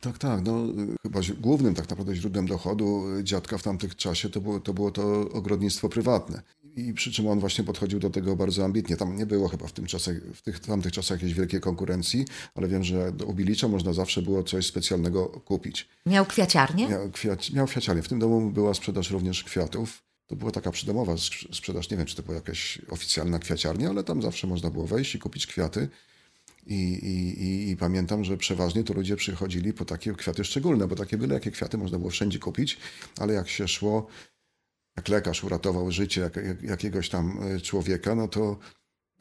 Tak, 0.00 0.18
tak. 0.18 0.44
No, 0.44 0.60
chyba 1.02 1.20
głównym 1.40 1.74
tak 1.74 1.90
naprawdę 1.90 2.14
źródłem 2.14 2.46
dochodu 2.46 3.04
dziadka 3.22 3.58
w 3.58 3.62
tamtych 3.62 3.96
czasie 3.96 4.30
to 4.30 4.40
było 4.40 4.60
to, 4.60 4.74
było 4.74 4.90
to 4.90 5.20
ogrodnictwo 5.32 5.88
prywatne. 5.88 6.42
I 6.76 6.94
przy 6.94 7.12
czym 7.12 7.26
on 7.26 7.40
właśnie 7.40 7.64
podchodził 7.64 8.00
do 8.00 8.10
tego 8.10 8.36
bardzo 8.36 8.64
ambitnie. 8.64 8.96
Tam 8.96 9.16
nie 9.16 9.26
było 9.26 9.48
chyba 9.48 9.66
w, 9.66 9.72
tym 9.72 9.86
w 10.34 10.42
tych 10.42 10.60
tamtych 10.60 10.92
czasach 10.92 11.18
jakiejś 11.18 11.34
wielkiej 11.34 11.60
konkurencji, 11.60 12.24
ale 12.54 12.68
wiem, 12.68 12.84
że 12.84 13.12
do 13.12 13.26
Ubilicza 13.26 13.68
można 13.68 13.92
zawsze 13.92 14.22
było 14.22 14.42
coś 14.42 14.66
specjalnego 14.66 15.26
kupić. 15.26 15.88
Miał 16.06 16.26
kwiaciarnię? 16.26 16.88
Miał, 16.88 17.10
kwiat, 17.10 17.50
miał 17.50 17.66
kwiaciarnię. 17.66 18.02
W 18.02 18.08
tym 18.08 18.18
domu 18.18 18.50
była 18.50 18.74
sprzedaż 18.74 19.10
również 19.10 19.44
kwiatów. 19.44 20.02
To 20.26 20.36
była 20.36 20.50
taka 20.50 20.70
przydomowa 20.70 21.16
sprzedaż. 21.52 21.90
Nie 21.90 21.96
wiem, 21.96 22.06
czy 22.06 22.16
to 22.16 22.22
była 22.22 22.34
jakaś 22.34 22.78
oficjalna 22.90 23.38
kwiaciarnia, 23.38 23.90
ale 23.90 24.04
tam 24.04 24.22
zawsze 24.22 24.46
można 24.46 24.70
było 24.70 24.86
wejść 24.86 25.14
i 25.14 25.18
kupić 25.18 25.46
kwiaty. 25.46 25.88
I, 26.66 26.74
i, 26.74 27.42
i, 27.44 27.70
I, 27.70 27.76
pamiętam, 27.76 28.24
że 28.24 28.36
przeważnie 28.36 28.84
to 28.84 28.94
ludzie 28.94 29.16
przychodzili 29.16 29.72
po 29.72 29.84
takie 29.84 30.14
kwiaty 30.14 30.44
szczególne, 30.44 30.88
bo 30.88 30.96
takie 30.96 31.18
byle 31.18 31.34
jakie 31.34 31.50
kwiaty 31.50 31.78
można 31.78 31.98
było 31.98 32.10
wszędzie 32.10 32.38
kupić, 32.38 32.78
ale 33.18 33.34
jak 33.34 33.48
się 33.48 33.68
szło, 33.68 34.06
jak 34.96 35.08
lekarz 35.08 35.44
uratował 35.44 35.90
życie 35.90 36.20
jak, 36.20 36.36
jak, 36.36 36.62
jakiegoś 36.62 37.08
tam 37.08 37.38
e, 37.42 37.60
człowieka, 37.60 38.14
no 38.14 38.28
to 38.28 38.58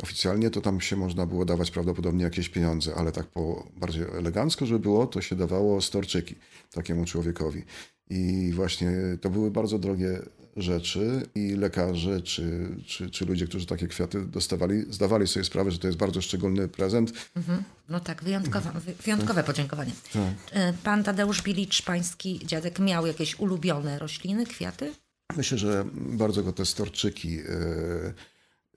oficjalnie 0.04 0.50
to 0.50 0.62
tam 0.62 0.82
się 0.82 0.96
można 0.96 1.26
było 1.26 1.46
dawać 1.46 1.72
prawdopodobnie 1.72 2.24
jakieś 2.24 2.50
pieniądze, 2.50 2.96
ale 2.96 3.12
tak 3.12 3.28
po 3.28 3.68
bardziej 3.76 4.04
elegancko, 4.04 4.66
żeby 4.66 4.80
było, 4.80 5.08
to 5.08 5.22
się 5.22 5.36
dawało 5.36 5.82
storczyki 5.82 6.36
takiemu 6.72 7.06
człowiekowi. 7.06 7.64
I 8.10 8.52
właśnie 8.54 8.92
to 9.22 9.30
były 9.30 9.52
bardzo 9.52 9.80
drogie 9.80 10.20
rzeczy 10.58 11.28
i 11.36 11.56
lekarze 11.56 12.22
czy, 12.22 12.76
czy, 12.86 13.10
czy 13.10 13.26
ludzie, 13.26 13.48
którzy 13.48 13.66
takie 13.66 13.88
kwiaty 13.88 14.26
dostawali, 14.26 14.94
zdawali 14.94 15.28
sobie 15.28 15.44
sprawę, 15.44 15.72
że 15.72 15.80
to 15.80 15.88
jest 15.88 16.00
bardzo 16.00 16.22
szczególny 16.22 16.68
prezent. 16.68 17.14
Mhm. 17.36 17.64
No 17.90 18.00
tak, 18.00 18.24
wyjątkowe, 18.24 18.72
wyjątkowe 19.04 19.34
tak. 19.34 19.46
podziękowanie. 19.46 19.92
Tak. 20.14 20.34
E, 20.52 20.74
pan 20.84 21.04
Tadeusz 21.04 21.42
Bilicz, 21.42 21.82
pański 21.82 22.40
dziadek, 22.46 22.80
miał 22.80 23.08
jakieś 23.08 23.40
ulubione 23.40 24.00
rośliny, 24.00 24.46
kwiaty? 24.46 24.94
Myślę, 25.38 25.58
że 25.58 25.86
bardzo 25.94 26.44
go 26.44 26.54
te 26.54 26.66
storczyki 26.66 27.32
yy, 27.32 28.14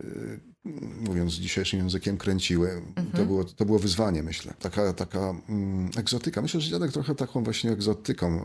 yy, 0.04 0.40
mówiąc 1.00 1.32
dzisiejszym 1.32 1.78
językiem, 1.78 2.16
kręciły. 2.16 2.70
Mhm. 2.70 3.10
To, 3.12 3.24
było, 3.24 3.44
to 3.44 3.64
było 3.64 3.78
wyzwanie, 3.78 4.22
myślę. 4.22 4.54
Taka, 4.58 4.92
taka 4.92 5.34
mm, 5.48 5.90
egzotyka. 5.96 6.42
Myślę, 6.42 6.60
że 6.60 6.70
dziadek 6.70 6.92
trochę 6.92 7.14
taką 7.14 7.44
właśnie 7.44 7.70
egzotyką 7.70 8.44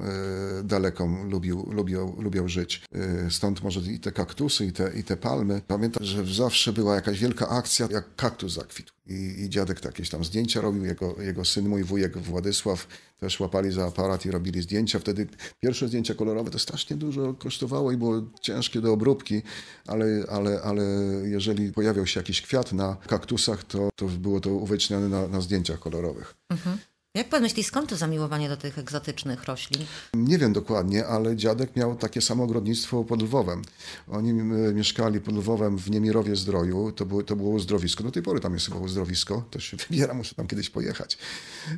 y, 0.60 0.64
daleką 0.64 1.30
lubił, 1.30 1.68
lubił, 1.72 2.16
lubił 2.22 2.48
żyć. 2.48 2.82
Y, 3.26 3.32
stąd 3.32 3.64
może 3.64 3.80
i 3.80 4.00
te 4.00 4.12
kaktusy, 4.12 4.66
i 4.66 4.72
te, 4.72 4.92
i 5.00 5.04
te 5.04 5.18
palmy. 5.18 5.62
Pamiętam, 5.68 6.04
że 6.06 6.26
zawsze 6.26 6.74
była 6.74 6.96
jakaś 6.96 7.20
wielka 7.20 7.50
akcja, 7.50 7.88
jak 7.92 8.16
kaktus 8.16 8.54
zakwitł. 8.54 8.94
I, 9.08 9.44
i 9.44 9.50
dziadek 9.50 9.86
jakieś 9.86 10.10
tam 10.10 10.24
zdjęcia 10.24 10.62
robił, 10.62 10.86
jego, 10.86 11.22
jego 11.22 11.46
syn, 11.46 11.70
mój 11.70 11.84
wujek 11.84 12.18
Władysław 12.18 12.88
też 13.20 13.40
łapali 13.40 13.72
za 13.72 13.86
aparat 13.86 14.26
i 14.26 14.32
robili 14.32 14.62
zdjęcia. 14.62 15.00
Wtedy 15.00 15.28
pierwsze 15.60 15.88
zdjęcia 15.88 16.14
kolorowe 16.14 16.52
to 16.52 16.60
strasznie 16.60 16.96
dużo 16.96 17.34
kosztowało 17.34 17.92
i 17.92 17.98
było 17.98 18.22
ciężkie 18.42 18.82
do 18.82 18.94
obróbki, 18.94 19.42
ale, 19.88 20.06
ale, 20.30 20.62
ale 20.62 20.84
jeżeli 21.24 21.74
pojawiał 21.74 22.08
się 22.08 22.20
jakiś 22.20 22.42
kwiat 22.42 22.74
na 22.74 22.98
kaktusach, 23.08 23.64
to, 23.64 23.90
to 23.96 24.06
było 24.06 24.40
to 24.40 24.50
uwiecznione 24.50 25.10
na, 25.10 25.28
na 25.28 25.42
zdjęciach 25.42 25.80
kolorowych. 25.80 26.36
Mhm. 26.50 26.78
Jak 27.16 27.30
pan 27.30 27.42
myśli, 27.42 27.64
skąd 27.64 27.90
to 27.90 27.96
zamiłowanie 27.96 28.50
do 28.50 28.58
tych 28.58 28.80
egzotycznych 28.80 29.44
roślin? 29.44 29.86
Nie 30.14 30.38
wiem 30.38 30.54
dokładnie, 30.54 31.06
ale 31.06 31.36
dziadek 31.36 31.76
miał 31.76 31.96
takie 31.96 32.22
samo 32.22 32.44
ogrodnictwo 32.44 33.04
pod 33.04 33.22
Lwowem. 33.22 33.62
Oni 34.08 34.30
e, 34.30 34.44
mieszkali 34.74 35.22
pod 35.22 35.36
Lwowem 35.36 35.78
w 35.78 35.92
Niemirowie 35.92 36.36
Zdroju, 36.36 36.92
to 36.92 37.06
było, 37.06 37.24
to 37.24 37.36
było 37.36 37.50
uzdrowisko. 37.50 38.04
Do 38.04 38.12
tej 38.12 38.24
pory 38.24 38.40
tam 38.40 38.54
jest 38.54 38.66
chyba 38.66 38.80
uzdrowisko, 38.80 39.46
to 39.50 39.60
się 39.60 39.78
wybiera, 39.90 40.14
muszę 40.14 40.36
tam 40.36 40.48
kiedyś 40.48 40.70
pojechać. 40.70 41.18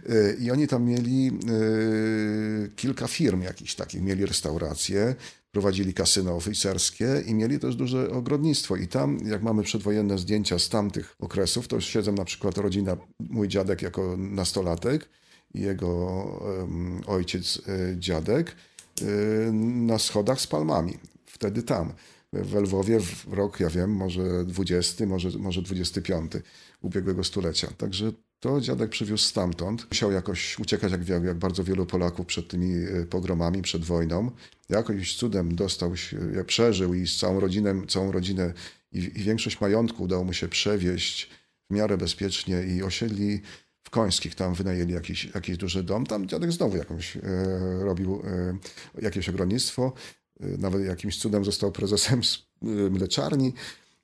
E, 0.09 0.33
I 0.33 0.51
oni 0.51 0.67
tam 0.67 0.83
mieli 0.83 1.27
e, 1.27 2.69
kilka 2.75 3.07
firm 3.07 3.41
jakichś 3.41 3.75
takich, 3.75 4.01
mieli 4.01 4.25
restauracje, 4.25 5.15
prowadzili 5.51 5.93
kasyno 5.93 6.35
oficerskie 6.35 7.23
i 7.25 7.33
mieli 7.33 7.59
też 7.59 7.75
duże 7.75 8.09
ogrodnictwo. 8.09 8.75
I 8.75 8.87
tam, 8.87 9.17
jak 9.25 9.43
mamy 9.43 9.63
przedwojenne 9.63 10.17
zdjęcia 10.17 10.59
z 10.59 10.69
tamtych 10.69 11.15
okresów, 11.19 11.67
to 11.67 11.81
siedzą 11.81 12.11
na 12.11 12.25
przykład 12.25 12.57
rodzina, 12.57 12.97
mój 13.19 13.47
dziadek 13.47 13.81
jako 13.81 14.15
nastolatek, 14.17 15.09
jego 15.53 17.03
ojciec, 17.07 17.61
y, 17.67 17.95
dziadek, 17.99 18.55
y, 19.01 19.51
na 19.53 19.99
schodach 19.99 20.41
z 20.41 20.47
palmami. 20.47 20.97
Wtedy 21.25 21.63
tam. 21.63 21.93
W 22.33 22.55
Lwowie 22.55 22.99
w 22.99 23.33
rok, 23.33 23.59
ja 23.59 23.69
wiem, 23.69 23.91
może 23.91 24.45
20, 24.45 25.05
może, 25.05 25.29
może 25.39 25.61
25 25.61 26.31
ubiegłego 26.81 27.23
stulecia. 27.23 27.67
Także 27.77 28.11
to 28.39 28.61
dziadek 28.61 28.89
przywiózł 28.89 29.23
stamtąd. 29.23 29.87
Musiał 29.89 30.11
jakoś 30.11 30.59
uciekać, 30.59 30.91
jak, 30.91 31.07
jak 31.23 31.37
bardzo 31.37 31.63
wielu 31.63 31.85
Polaków 31.85 32.25
przed 32.25 32.47
tymi 32.47 32.73
pogromami, 33.09 33.61
przed 33.61 33.85
wojną. 33.85 34.31
Jakoś 34.69 35.15
cudem 35.15 35.55
dostał 35.55 35.97
się, 35.97 36.17
przeżył 36.47 36.93
i 36.93 37.07
z 37.07 37.17
całą 37.17 37.39
rodzinę, 37.39 37.81
całą 37.87 38.11
rodzinę 38.11 38.53
i, 38.91 38.97
i 38.97 39.23
większość 39.23 39.61
majątku 39.61 40.03
udało 40.03 40.23
mu 40.23 40.33
się 40.33 40.47
przewieźć 40.47 41.29
w 41.69 41.73
miarę 41.73 41.97
bezpiecznie 41.97 42.63
i 42.63 42.83
osiedli 42.83 43.41
Końskich, 43.93 44.35
tam 44.35 44.53
wynajęli 44.53 44.93
jakiś, 44.93 45.25
jakiś 45.25 45.57
duży 45.57 45.83
dom, 45.83 46.05
tam 46.05 46.27
dziadek 46.27 46.51
znowu 46.51 46.77
jakąś 46.77 47.17
e, 47.17 47.21
robił 47.79 48.21
e, 48.25 48.57
jakieś 49.01 49.29
ogrodnictwo, 49.29 49.93
e, 50.39 50.47
nawet 50.57 50.85
jakimś 50.85 51.17
cudem 51.17 51.45
został 51.45 51.71
prezesem 51.71 52.21
e, 52.61 52.65
mleczarni. 52.65 53.53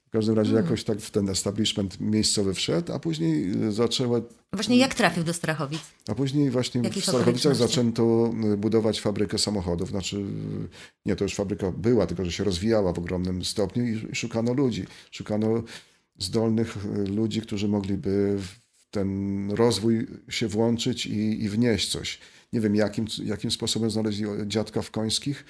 W 0.07 0.11
każdym 0.11 0.35
razie 0.35 0.51
hmm. 0.51 0.65
jakoś 0.65 0.83
tak 0.83 0.99
w 0.99 1.11
ten 1.11 1.29
establishment 1.29 1.99
miejscowy 1.99 2.53
wszedł, 2.53 2.93
a 2.93 2.99
później 2.99 3.53
zaczęły... 3.69 4.23
Właśnie 4.53 4.77
jak 4.77 4.95
trafił 4.95 5.23
do 5.23 5.33
Strachowic? 5.33 5.81
A 6.07 6.15
później 6.15 6.49
właśnie 6.49 6.81
w 6.81 7.03
Strachowicach 7.03 7.55
zaczęto 7.55 8.33
e, 8.53 8.57
budować 8.57 9.01
fabrykę 9.01 9.37
samochodów. 9.37 9.89
Znaczy, 9.89 10.23
nie, 11.05 11.15
to 11.15 11.23
już 11.23 11.35
fabryka 11.35 11.71
była, 11.71 12.07
tylko 12.07 12.25
że 12.25 12.31
się 12.31 12.43
rozwijała 12.43 12.93
w 12.93 12.99
ogromnym 12.99 13.45
stopniu 13.45 13.83
i 13.85 14.15
szukano 14.15 14.53
ludzi. 14.53 14.85
Szukano 15.11 15.63
zdolnych 16.19 16.77
e, 16.77 17.09
ludzi, 17.09 17.41
którzy 17.41 17.67
mogliby 17.67 18.39
ten 18.91 19.51
rozwój 19.51 20.07
się 20.29 20.47
włączyć 20.47 21.05
i, 21.05 21.43
i 21.43 21.49
wnieść 21.49 21.91
coś. 21.91 22.19
Nie 22.53 22.61
wiem, 22.61 22.75
jakim, 22.75 23.05
jakim 23.23 23.51
sposobem 23.51 23.91
znaleźli 23.91 24.25
dziadka 24.47 24.81
w 24.81 24.91
Końskich, 24.91 25.45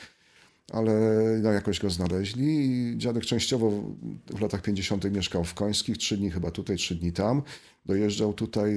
ale 0.71 0.93
no, 1.41 1.51
jakoś 1.51 1.79
go 1.79 1.89
znaleźli 1.89 2.45
i 2.45 2.97
dziadek 2.97 3.25
częściowo 3.25 3.83
w 4.27 4.41
latach 4.41 4.61
50. 4.61 5.11
mieszkał 5.11 5.43
w 5.43 5.53
Końskich, 5.53 5.97
trzy 5.97 6.17
dni 6.17 6.31
chyba 6.31 6.51
tutaj, 6.51 6.77
trzy 6.77 6.95
dni 6.95 7.13
tam. 7.13 7.41
Dojeżdżał 7.85 8.33
tutaj, 8.33 8.73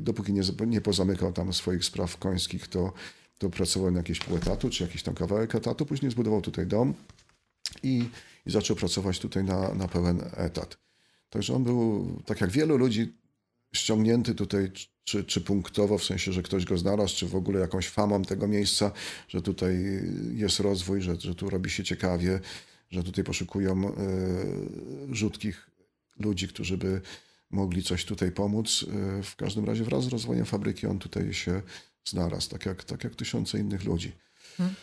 dopóki 0.00 0.32
nie, 0.32 0.42
nie 0.66 0.80
pozamykał 0.80 1.32
tam 1.32 1.52
swoich 1.52 1.84
spraw 1.84 2.16
końskich, 2.16 2.68
to, 2.68 2.92
to 3.38 3.50
pracował 3.50 3.90
na 3.90 3.98
jakieś 3.98 4.18
pół 4.18 4.36
etatu, 4.36 4.70
czy 4.70 4.84
jakiś 4.84 5.02
tam 5.02 5.14
kawałek 5.14 5.54
etatu. 5.54 5.86
Później 5.86 6.10
zbudował 6.10 6.42
tutaj 6.42 6.66
dom 6.66 6.94
i, 7.82 8.04
i 8.46 8.50
zaczął 8.50 8.76
pracować 8.76 9.18
tutaj 9.18 9.44
na, 9.44 9.74
na 9.74 9.88
pełen 9.88 10.20
etat. 10.36 10.78
Także 11.30 11.54
on 11.54 11.64
był, 11.64 12.06
tak 12.26 12.40
jak 12.40 12.50
wielu 12.50 12.76
ludzi, 12.76 13.12
ściągnięty 13.76 14.34
tutaj, 14.34 14.70
czy, 15.04 15.24
czy 15.24 15.40
punktowo, 15.40 15.98
w 15.98 16.04
sensie, 16.04 16.32
że 16.32 16.42
ktoś 16.42 16.64
go 16.64 16.78
znalazł, 16.78 17.16
czy 17.16 17.26
w 17.26 17.36
ogóle 17.36 17.60
jakąś 17.60 17.88
famą 17.88 18.22
tego 18.22 18.48
miejsca, 18.48 18.92
że 19.28 19.42
tutaj 19.42 20.02
jest 20.34 20.60
rozwój, 20.60 21.02
że, 21.02 21.16
że 21.20 21.34
tu 21.34 21.50
robi 21.50 21.70
się 21.70 21.84
ciekawie, 21.84 22.40
że 22.90 23.02
tutaj 23.02 23.24
poszukują 23.24 23.88
y, 23.88 23.94
rzutkich 25.10 25.70
ludzi, 26.18 26.48
którzy 26.48 26.78
by 26.78 27.00
mogli 27.50 27.82
coś 27.82 28.04
tutaj 28.04 28.32
pomóc. 28.32 28.82
Y, 29.18 29.22
w 29.22 29.36
każdym 29.36 29.64
razie 29.64 29.84
wraz 29.84 30.04
z 30.04 30.08
rozwojem 30.08 30.44
fabryki 30.44 30.86
on 30.86 30.98
tutaj 30.98 31.34
się 31.34 31.62
znalazł, 32.04 32.50
tak 32.50 32.66
jak, 32.66 32.84
tak 32.84 33.04
jak 33.04 33.14
tysiące 33.14 33.58
innych 33.58 33.84
ludzi. 33.84 34.12
Hmm. 34.56 34.74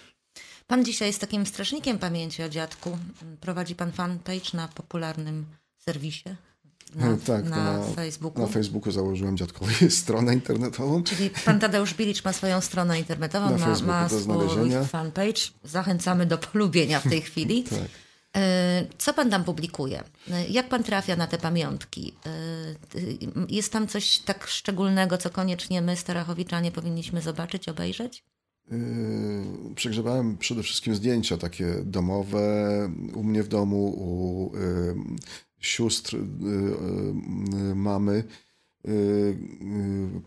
Pan 0.67 0.85
dzisiaj 0.85 1.07
jest 1.07 1.21
takim 1.21 1.45
strażnikiem 1.45 2.00
pamięci 2.00 2.43
o 2.43 2.50
dziadku. 2.50 2.97
Prowadzi 3.41 3.75
pan 3.75 3.91
fanpage 3.91 4.50
na 4.53 4.67
popularnym 4.67 5.45
serwisie 5.77 6.29
na, 6.95 7.17
tak, 7.27 7.50
na, 7.50 7.77
na, 7.77 7.83
Facebooku. 7.83 8.41
Na 8.41 8.47
Facebooku 8.47 8.91
założyłem 8.91 9.38
dziadkowi 9.38 9.91
stronę 10.01 10.33
internetową. 10.33 11.03
Czyli 11.03 11.29
pan 11.45 11.59
Tadeusz 11.59 11.93
Bilicz 11.93 12.23
ma 12.23 12.33
swoją 12.33 12.62
stronę 12.62 13.00
internetową, 13.00 13.57
na 13.57 13.67
ma, 13.67 13.77
ma 13.85 14.09
swój 14.09 14.71
fanpage. 14.88 15.41
Zachęcamy 15.63 16.25
do 16.25 16.38
polubienia 16.38 17.00
w 17.00 17.09
tej 17.09 17.21
chwili. 17.27 17.63
tak. 17.63 17.79
E, 18.38 18.85
co 18.97 19.13
pan 19.13 19.29
tam 19.29 19.43
publikuje? 19.43 20.03
E, 20.31 20.47
jak 20.47 20.69
pan 20.69 20.83
trafia 20.83 21.15
na 21.15 21.27
te 21.27 21.38
pamiątki? 21.38 22.13
E, 22.25 23.45
jest 23.50 23.71
tam 23.71 23.88
coś 23.88 24.19
tak 24.19 24.47
szczególnego, 24.47 25.17
co 25.17 25.29
koniecznie 25.29 25.81
my, 25.81 25.97
Starachowiczanie, 25.97 26.71
powinniśmy 26.71 27.21
zobaczyć, 27.21 27.69
obejrzeć? 27.69 28.23
Yy, 28.71 29.75
przegrzewałem 29.75 30.38
przede 30.38 30.63
wszystkim 30.63 30.95
zdjęcia 30.95 31.38
takie 31.38 31.75
domowe 31.85 32.89
u 33.15 33.23
mnie 33.23 33.43
w 33.43 33.47
domu, 33.47 33.88
u 33.88 34.51
sióstr, 35.63 36.15
y, 36.15 36.20
y, 36.20 37.75
mamy 37.75 38.24
y, 38.88 39.38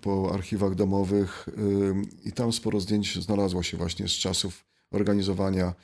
po 0.00 0.34
archiwach 0.34 0.74
domowych 0.74 1.48
i 2.24 2.32
tam 2.32 2.52
sporo 2.52 2.80
zdjęć 2.80 3.22
znalazło 3.22 3.62
się 3.62 3.76
właśnie 3.76 4.08
z 4.08 4.12
czasów 4.12 4.64
organizowania 4.90 5.74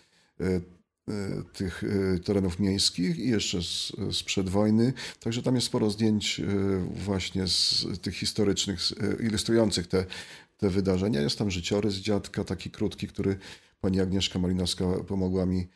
tych 1.52 1.84
terenów 2.24 2.58
miejskich 2.58 3.18
i 3.18 3.28
jeszcze 3.28 3.62
z, 3.62 3.92
sprzed 4.12 4.48
wojny. 4.48 4.92
Także 5.20 5.42
tam 5.42 5.54
jest 5.54 5.66
sporo 5.66 5.90
zdjęć 5.90 6.40
właśnie 7.04 7.46
z 7.46 7.86
tych 8.02 8.16
historycznych, 8.16 8.80
ilustrujących 9.20 9.86
te, 9.86 10.06
te 10.56 10.70
wydarzenia. 10.70 11.20
Jest 11.20 11.38
tam 11.38 11.50
życiorys 11.50 11.94
dziadka, 11.94 12.44
taki 12.44 12.70
krótki, 12.70 13.08
który 13.08 13.38
pani 13.80 14.00
Agnieszka 14.00 14.38
Malinowska 14.38 14.84
pomogła 15.08 15.46
mi 15.46 15.68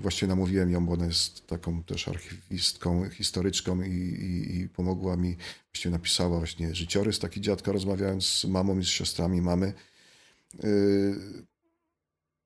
właściwie 0.00 0.28
namówiłem 0.28 0.70
ją, 0.70 0.86
bo 0.86 0.92
ona 0.92 1.06
jest 1.06 1.46
taką 1.46 1.82
też 1.82 2.08
archiwistką, 2.08 3.10
historyczką 3.10 3.82
i, 3.82 3.90
i, 3.90 4.56
i, 4.58 4.68
pomogła 4.68 5.16
mi, 5.16 5.36
właściwie 5.72 5.92
napisała 5.92 6.38
właśnie 6.38 6.74
życiorys 6.74 7.18
taki 7.18 7.40
dziadka, 7.40 7.72
rozmawiając 7.72 8.26
z 8.26 8.44
mamą 8.44 8.78
i 8.78 8.84
z 8.84 8.88
siostrami 8.88 9.42
mamy. 9.42 9.72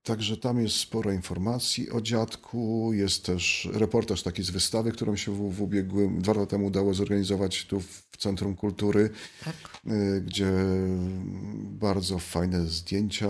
Także 0.02 0.36
tam 0.36 0.62
jest 0.62 0.76
sporo 0.76 1.12
informacji 1.12 1.90
o 1.90 2.00
dziadku. 2.00 2.90
Jest 2.92 3.24
też 3.26 3.68
reportaż 3.72 4.22
taki 4.22 4.42
z 4.42 4.50
wystawy, 4.50 4.92
którą 4.92 5.16
się 5.16 5.32
w, 5.32 5.54
w 5.54 5.62
ubiegłym, 5.62 6.22
dwa 6.22 6.32
lata 6.32 6.46
temu 6.46 6.66
udało 6.66 6.94
zorganizować 6.94 7.66
tu 7.66 7.80
w 7.80 8.16
Centrum 8.18 8.56
Kultury, 8.56 9.10
Tak. 9.44 9.54
y, 9.92 10.20
gdzie 10.20 10.52
bardzo 11.62 12.18
fajne 12.18 12.66
zdjęcia 12.66 13.28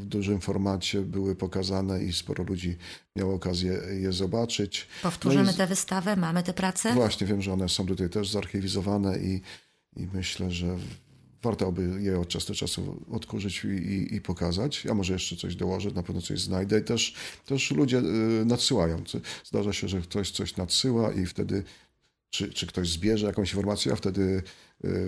w 0.00 0.04
dużym 0.04 0.40
formacie 0.40 1.00
były 1.00 1.34
pokazane 1.36 2.04
i 2.04 2.12
sporo 2.12 2.44
ludzi 2.44 2.76
miało 3.16 3.34
okazję 3.34 3.80
je 4.00 4.12
zobaczyć. 4.12 4.88
Powtórzymy 5.02 5.44
No 5.44 5.52
i 5.52 5.54
tę 5.54 5.66
wystawę, 5.66 6.16
mamy 6.16 6.42
tę 6.42 6.54
pracę. 6.54 6.94
Właśnie, 6.94 7.26
wiem, 7.26 7.42
że 7.42 7.52
one 7.52 7.68
są 7.68 7.86
tutaj 7.86 8.10
też 8.10 8.30
zarchiwizowane 8.30 9.18
i, 9.18 9.40
i 9.96 10.08
myślę, 10.12 10.50
że 10.50 10.76
warto 11.44 11.72
by 11.72 12.02
je 12.02 12.20
od 12.20 12.28
czasu 12.28 12.48
do 12.48 12.54
czasu 12.54 13.04
odkurzyć 13.10 13.64
i, 13.64 13.68
i, 13.68 14.14
i 14.14 14.20
pokazać. 14.20 14.84
Ja 14.84 14.94
może 14.94 15.12
jeszcze 15.12 15.36
coś 15.36 15.56
dołożę, 15.56 15.90
na 15.90 16.02
pewno 16.02 16.22
coś 16.22 16.40
znajdę. 16.40 16.78
I 16.78 16.82
też, 16.82 17.14
też 17.46 17.70
ludzie 17.70 17.98
y, 17.98 18.44
nadsyłają. 18.44 19.02
Zdarza 19.44 19.72
się, 19.72 19.88
że 19.88 20.00
ktoś 20.00 20.30
coś 20.30 20.56
nadsyła 20.56 21.12
i 21.12 21.26
wtedy 21.26 21.62
czy, 22.30 22.52
czy 22.52 22.66
ktoś 22.66 22.88
zbierze 22.90 23.26
jakąś 23.26 23.50
informację, 23.50 23.92
a 23.92 23.96
wtedy 23.96 24.42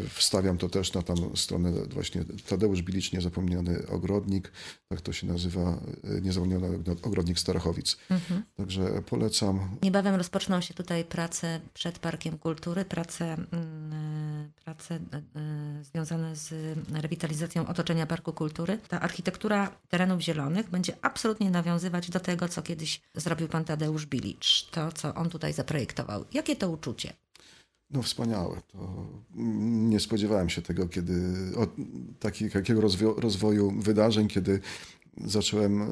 wstawiam 0.09 0.59
to 0.59 0.69
też 0.69 0.93
na 0.93 1.03
tam 1.03 1.17
stronę 1.37 1.73
właśnie 1.73 2.25
Tadeusz 2.49 2.83
Bilicz, 2.83 3.13
Niezapomniany 3.13 3.87
Ogrodnik, 3.89 4.53
tak 4.89 5.01
to 5.01 5.13
się 5.13 5.27
nazywa, 5.27 5.79
y, 6.19 6.21
Niezapomniany 6.23 6.79
Ogrodnik 7.03 7.39
Starachowic. 7.39 7.97
Także 8.57 9.03
polecam. 9.03 9.77
Niebawem 9.83 10.15
rozpoczną 10.15 10.61
się 10.61 10.75
tutaj 10.75 11.05
prace 11.05 11.61
przed 11.75 11.99
Parkiem 11.99 12.39
Kultury, 12.39 12.85
prace, 12.85 13.25
mm, 13.35 14.53
prace 14.65 14.95
e, 14.95 15.01
związane 15.85 16.37
z 16.37 16.79
rewitalizacją 16.93 17.67
otoczenia 17.67 18.07
Parku 18.07 18.33
Kultury. 18.33 18.79
Ta 18.89 19.01
architektura 19.01 19.77
terenów 19.89 20.21
zielonych 20.21 20.71
będzie 20.71 20.97
absolutnie 21.03 21.51
nawiązywać 21.51 22.11
do 22.11 22.21
tego, 22.21 22.49
co 22.49 22.63
kiedyś 22.63 23.01
zrobił 23.15 23.49
pan 23.49 23.65
Tadeusz 23.65 24.07
Bilicz, 24.07 24.67
to, 24.71 24.93
co 24.93 25.15
on 25.15 25.31
tutaj 25.31 25.53
zaprojektował. 25.53 26.25
Jakie 26.33 26.57
to 26.57 26.71
uczucie? 26.71 27.13
No 27.91 28.03
wspaniałe. 28.03 28.61
To 28.73 29.07
nie 29.89 30.01
spodziewałem 30.01 30.49
się 30.49 30.63
tego, 30.63 30.89
kiedy 30.89 31.13
od 31.57 31.71
taki, 32.21 32.51
takiego 32.51 32.81
rozwoju 33.17 33.81
wydarzeń, 33.81 34.29
kiedy 34.29 34.61
zacząłem 35.25 35.83
e, 35.83 35.87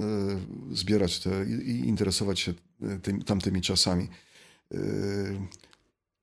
zbierać 0.73 1.19
te 1.21 1.45
i, 1.45 1.71
i 1.71 1.89
interesować 1.89 2.41
się 2.41 2.55
e, 2.83 2.99
tym, 2.99 3.23
tamtymi 3.23 3.63
czasami. 3.63 4.09
E, 4.75 4.79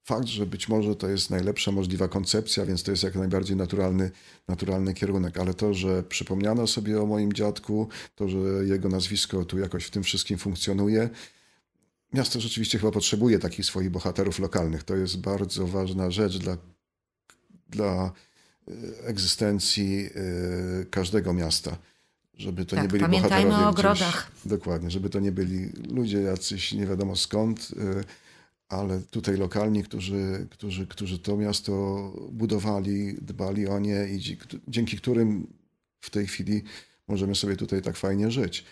Fakt, 0.03 0.27
że 0.27 0.45
być 0.45 0.69
może 0.69 0.95
to 0.95 1.09
jest 1.09 1.29
najlepsza 1.29 1.71
możliwa 1.71 2.07
koncepcja, 2.07 2.65
więc 2.65 2.83
to 2.83 2.91
jest 2.91 3.03
jak 3.03 3.15
najbardziej 3.15 3.57
naturalny, 3.57 4.11
naturalny 4.47 4.93
kierunek, 4.93 5.37
ale 5.37 5.53
to, 5.53 5.73
że 5.73 6.03
przypomniano 6.03 6.67
sobie 6.67 7.01
o 7.01 7.05
moim 7.05 7.33
dziadku, 7.33 7.87
to, 8.15 8.29
że 8.29 8.37
jego 8.65 8.89
nazwisko 8.89 9.45
tu 9.45 9.59
jakoś 9.59 9.85
w 9.85 9.91
tym 9.91 10.03
wszystkim 10.03 10.37
funkcjonuje, 10.37 11.09
Miasto 12.13 12.39
rzeczywiście 12.41 12.79
chyba 12.79 12.91
potrzebuje 12.91 13.39
takich 13.39 13.65
swoich 13.65 13.89
bohaterów 13.89 14.39
lokalnych. 14.39 14.83
To 14.83 14.95
jest 14.95 15.17
bardzo 15.19 15.67
ważna 15.67 16.11
rzecz 16.11 16.37
dla, 16.37 16.57
dla 17.69 18.11
e, 18.67 19.05
egzystencji 19.07 20.05
e, 20.81 20.85
każdego 20.85 21.33
miasta. 21.33 21.77
Żeby 22.33 22.65
to 22.65 22.75
Tak, 22.75 22.83
nie 22.85 22.89
byli 22.89 23.01
pamiętajmy 23.01 23.49
bohaterowie 23.49 23.67
o 23.69 23.73
gdzieś- 23.73 23.85
ogrodach. 23.85 24.31
Dokładnie, 24.45 24.91
żeby 24.91 25.09
to 25.09 25.19
nie 25.19 25.31
byli 25.31 25.69
ludzie 25.89 26.21
jacyś 26.21 26.73
nie 26.73 26.87
wiadomo 26.87 27.15
skąd, 27.15 27.67
e, 27.99 28.03
ale 28.69 29.01
tutaj 29.01 29.37
lokalni, 29.37 29.83
którzy, 29.83 30.47
którzy, 30.51 30.87
którzy 30.87 31.19
to 31.19 31.37
miasto 31.37 31.71
budowali, 32.31 33.13
dbali 33.21 33.67
o 33.67 33.79
nie 33.79 34.07
i 34.07 34.19
dzi- 34.19 34.37
dzięki 34.67 34.97
którym 34.97 35.47
w 36.01 36.09
tej 36.09 36.27
chwili 36.27 36.63
możemy 37.07 37.35
sobie 37.35 37.55
tutaj 37.55 37.81
tak 37.81 37.97
fajnie 37.97 38.31
żyć. 38.31 38.65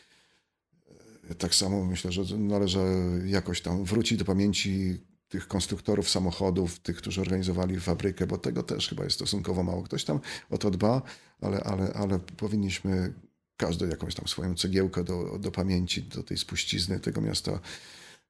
Tak 1.37 1.55
samo 1.55 1.85
myślę, 1.85 2.11
że 2.11 2.37
należy 2.37 2.79
jakoś 3.25 3.61
tam 3.61 3.83
wrócić 3.83 4.17
do 4.17 4.25
pamięci 4.25 4.99
tych 5.29 5.47
konstruktorów 5.47 6.09
samochodów, 6.09 6.79
tych, 6.79 6.97
którzy 6.97 7.21
organizowali 7.21 7.79
fabrykę, 7.79 8.27
bo 8.27 8.37
tego 8.37 8.63
też 8.63 8.89
chyba 8.89 9.03
jest 9.03 9.15
stosunkowo 9.15 9.63
mało. 9.63 9.83
Ktoś 9.83 10.03
tam 10.03 10.19
o 10.49 10.57
to 10.57 10.71
dba, 10.71 11.01
ale, 11.41 11.59
ale, 11.59 11.93
ale 11.93 12.19
powinniśmy 12.19 13.13
każdy 13.57 13.87
jakąś 13.87 14.15
tam 14.15 14.27
swoją 14.27 14.55
cegiełkę 14.55 15.03
do, 15.03 15.39
do 15.39 15.51
pamięci, 15.51 16.03
do 16.03 16.23
tej 16.23 16.37
spuścizny 16.37 16.99
tego 16.99 17.21
miasta 17.21 17.59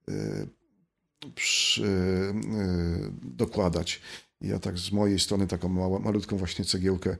y, 0.09 0.47
przy, 1.35 1.83
y, 1.83 2.33
dokładać. 3.23 4.01
Ja 4.41 4.59
tak 4.59 4.77
z 4.77 4.91
mojej 4.91 5.19
strony 5.19 5.47
taką 5.47 5.69
małą, 5.69 5.99
malutką 5.99 6.37
właśnie 6.37 6.65
cegiełkę 6.65 7.17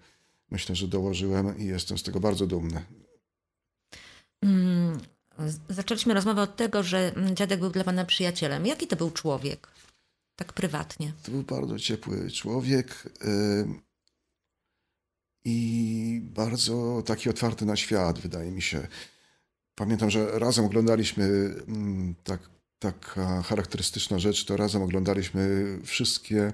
myślę, 0.51 0.75
że 0.75 0.87
dołożyłem 0.87 1.57
i 1.57 1.65
jestem 1.65 1.97
z 1.97 2.03
tego 2.03 2.19
bardzo 2.19 2.47
dumny. 2.47 2.85
Mm, 4.43 4.99
Zaczęliśmy 5.69 6.13
rozmowę 6.13 6.41
od 6.41 6.55
tego, 6.55 6.83
że 6.83 7.11
mm, 7.15 7.35
dziadek 7.35 7.59
był 7.59 7.69
dla 7.69 7.83
pana 7.83 8.05
przyjacielem. 8.05 8.65
Jaki 8.65 8.87
to 8.87 8.95
był 8.95 9.11
człowiek? 9.11 9.67
Tak 10.35 10.53
prywatnie. 10.53 11.13
To 11.23 11.31
był 11.31 11.43
bardzo 11.43 11.79
ciepły 11.79 12.31
człowiek 12.31 13.03
ym, 13.25 13.81
i 15.45 16.21
bardzo 16.23 17.03
taki 17.05 17.29
otwarty 17.29 17.65
na 17.65 17.75
świat, 17.75 18.19
wydaje 18.19 18.51
mi 18.51 18.61
się. 18.61 18.87
Pamiętam, 19.75 20.09
że 20.09 20.39
razem 20.39 20.65
oglądaliśmy 20.65 21.25
mm, 21.67 22.15
tak, 22.23 22.49
taka 22.79 23.41
charakterystyczna 23.41 24.19
rzecz, 24.19 24.45
to 24.45 24.57
razem 24.57 24.81
oglądaliśmy 24.81 25.65
wszystkie 25.85 26.53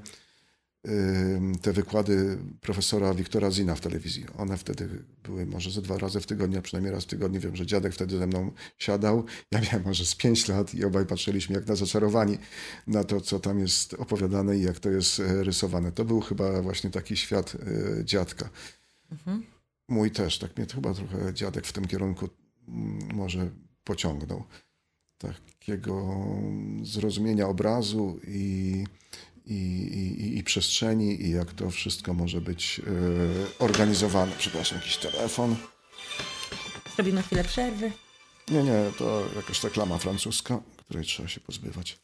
te 1.62 1.74
wykłady 1.74 2.38
profesora 2.62 3.14
Wiktora 3.14 3.52
Zina 3.52 3.76
w 3.76 3.82
telewizji. 3.82 4.26
One 4.38 4.58
wtedy 4.58 4.90
były 5.24 5.46
może 5.46 5.72
ze 5.72 5.82
dwa 5.82 5.98
razy 5.98 6.22
w 6.22 6.26
tygodniu, 6.26 6.60
a 6.60 6.62
przynajmniej 6.62 6.94
raz 6.94 7.04
w 7.04 7.08
tygodniu. 7.08 7.42
Wiem, 7.42 7.56
że 7.56 7.66
dziadek 7.66 7.94
wtedy 7.94 8.18
ze 8.18 8.28
mną 8.28 8.52
siadał. 8.78 9.26
Ja 9.52 9.62
miałem 9.62 9.84
może 9.84 10.06
z 10.06 10.16
pięć 10.16 10.48
lat 10.48 10.74
i 10.74 10.86
obaj 10.86 11.06
patrzyliśmy 11.06 11.56
jak 11.56 11.68
na 11.68 11.76
zaczarowani 11.76 12.38
na 12.88 13.04
to, 13.04 13.22
co 13.22 13.40
tam 13.40 13.60
jest 13.60 13.94
opowiadane 13.94 14.58
i 14.58 14.62
jak 14.62 14.80
to 14.80 14.90
jest 14.90 15.20
e, 15.20 15.44
rysowane. 15.44 15.92
To 15.92 16.06
był 16.06 16.22
chyba 16.22 16.62
właśnie 16.62 16.90
taki 16.90 17.18
świat 17.18 17.56
e, 17.56 18.06
dziadka. 18.06 18.50
Mój 19.88 20.12
też, 20.12 20.40
tak 20.40 20.58
mnie 20.58 20.68
chyba 20.76 20.94
trochę 20.94 21.34
dziadek 21.34 21.68
w 21.68 21.74
tym 21.74 21.88
kierunku 21.88 22.30
mm, 22.68 23.16
może 23.16 23.50
pociągnął. 23.84 24.44
Takiego 25.18 26.16
zrozumienia 26.84 27.48
obrazu 27.48 28.20
i, 28.28 28.84
i, 29.46 29.54
i, 29.54 30.38
i 30.38 30.44
przestrzeni 30.44 31.22
i 31.22 31.30
jak 31.32 31.54
to 31.54 31.70
wszystko 31.70 32.14
może 32.14 32.42
być 32.42 32.80
e, 32.80 33.64
organizowane. 33.64 34.32
Przepraszam, 34.38 34.78
jakiś 34.78 34.98
telefon. 34.98 35.56
Zrobimy 36.96 37.24
chwilę 37.24 37.44
przerwy. 37.44 37.92
Nie, 38.52 38.64
nie, 38.64 38.84
to 38.98 39.24
jakaś 39.36 39.64
reklama 39.64 39.98
francuska, 39.98 40.60
której 40.78 41.06
trzeba 41.06 41.30
się 41.30 41.40
pozbywać. 41.40 42.00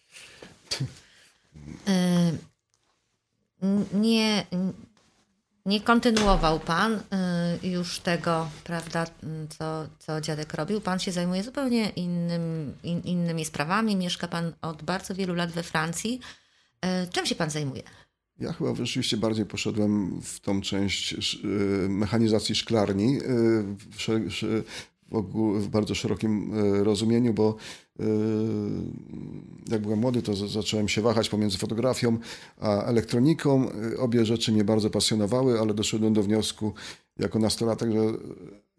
N- 3.61 3.85
Nie, 3.93 4.45
nie 5.65 5.81
kontynuował 5.81 6.59
pan 6.59 6.93
y, 7.63 7.67
już 7.67 7.99
tego, 7.99 8.49
prawda, 8.63 9.05
co, 9.57 9.87
co 9.99 10.21
dziadek 10.21 10.53
robił. 10.53 10.81
Pan 10.81 10.99
się 10.99 11.11
zajmuje 11.11 11.43
zupełnie 11.43 11.89
innym, 11.89 12.73
in, 12.83 13.01
innymi 13.01 13.45
sprawami. 13.45 13.95
Mieszka 13.95 14.27
pan 14.27 14.53
od 14.61 14.83
bardzo 14.83 15.15
wielu 15.15 15.33
lat 15.35 15.51
we 15.51 15.63
Francji. 15.63 16.19
Y, 16.85 17.07
Czym 17.11 17.25
się 17.25 17.35
pan 17.35 17.49
zajmuje? 17.49 17.83
Ja 18.39 18.53
chyba 18.53 18.75
rzeczywiście 18.75 19.17
bardziej 19.17 19.45
poszedłem 19.45 20.21
w 20.21 20.39
tą 20.39 20.61
część 20.61 21.13
y, 21.13 21.89
mechanizacji 21.89 22.55
szklarni 22.55 23.17
y, 23.17 23.21
w, 23.91 25.23
w, 25.59 25.67
bardzo 25.67 25.95
szerokim 25.95 26.51
rozumieniu, 26.83 27.33
bo 27.33 27.55
jak 29.67 29.81
byłem 29.81 29.99
młody, 29.99 30.21
to 30.21 30.47
zacząłem 30.47 30.87
się 30.87 31.01
wahać 31.01 31.29
pomiędzy 31.29 31.57
fotografią 31.57 32.17
a 32.59 32.83
elektroniką. 32.83 33.69
Obie 33.97 34.25
rzeczy 34.25 34.51
mnie 34.51 34.63
bardzo 34.63 34.89
pasjonowały, 34.89 35.59
ale 35.59 35.73
doszedłem 35.73 36.13
do 36.13 36.23
wniosku 36.23 36.73
jako 37.19 37.39
nastolatek, 37.39 37.91
że 37.91 37.99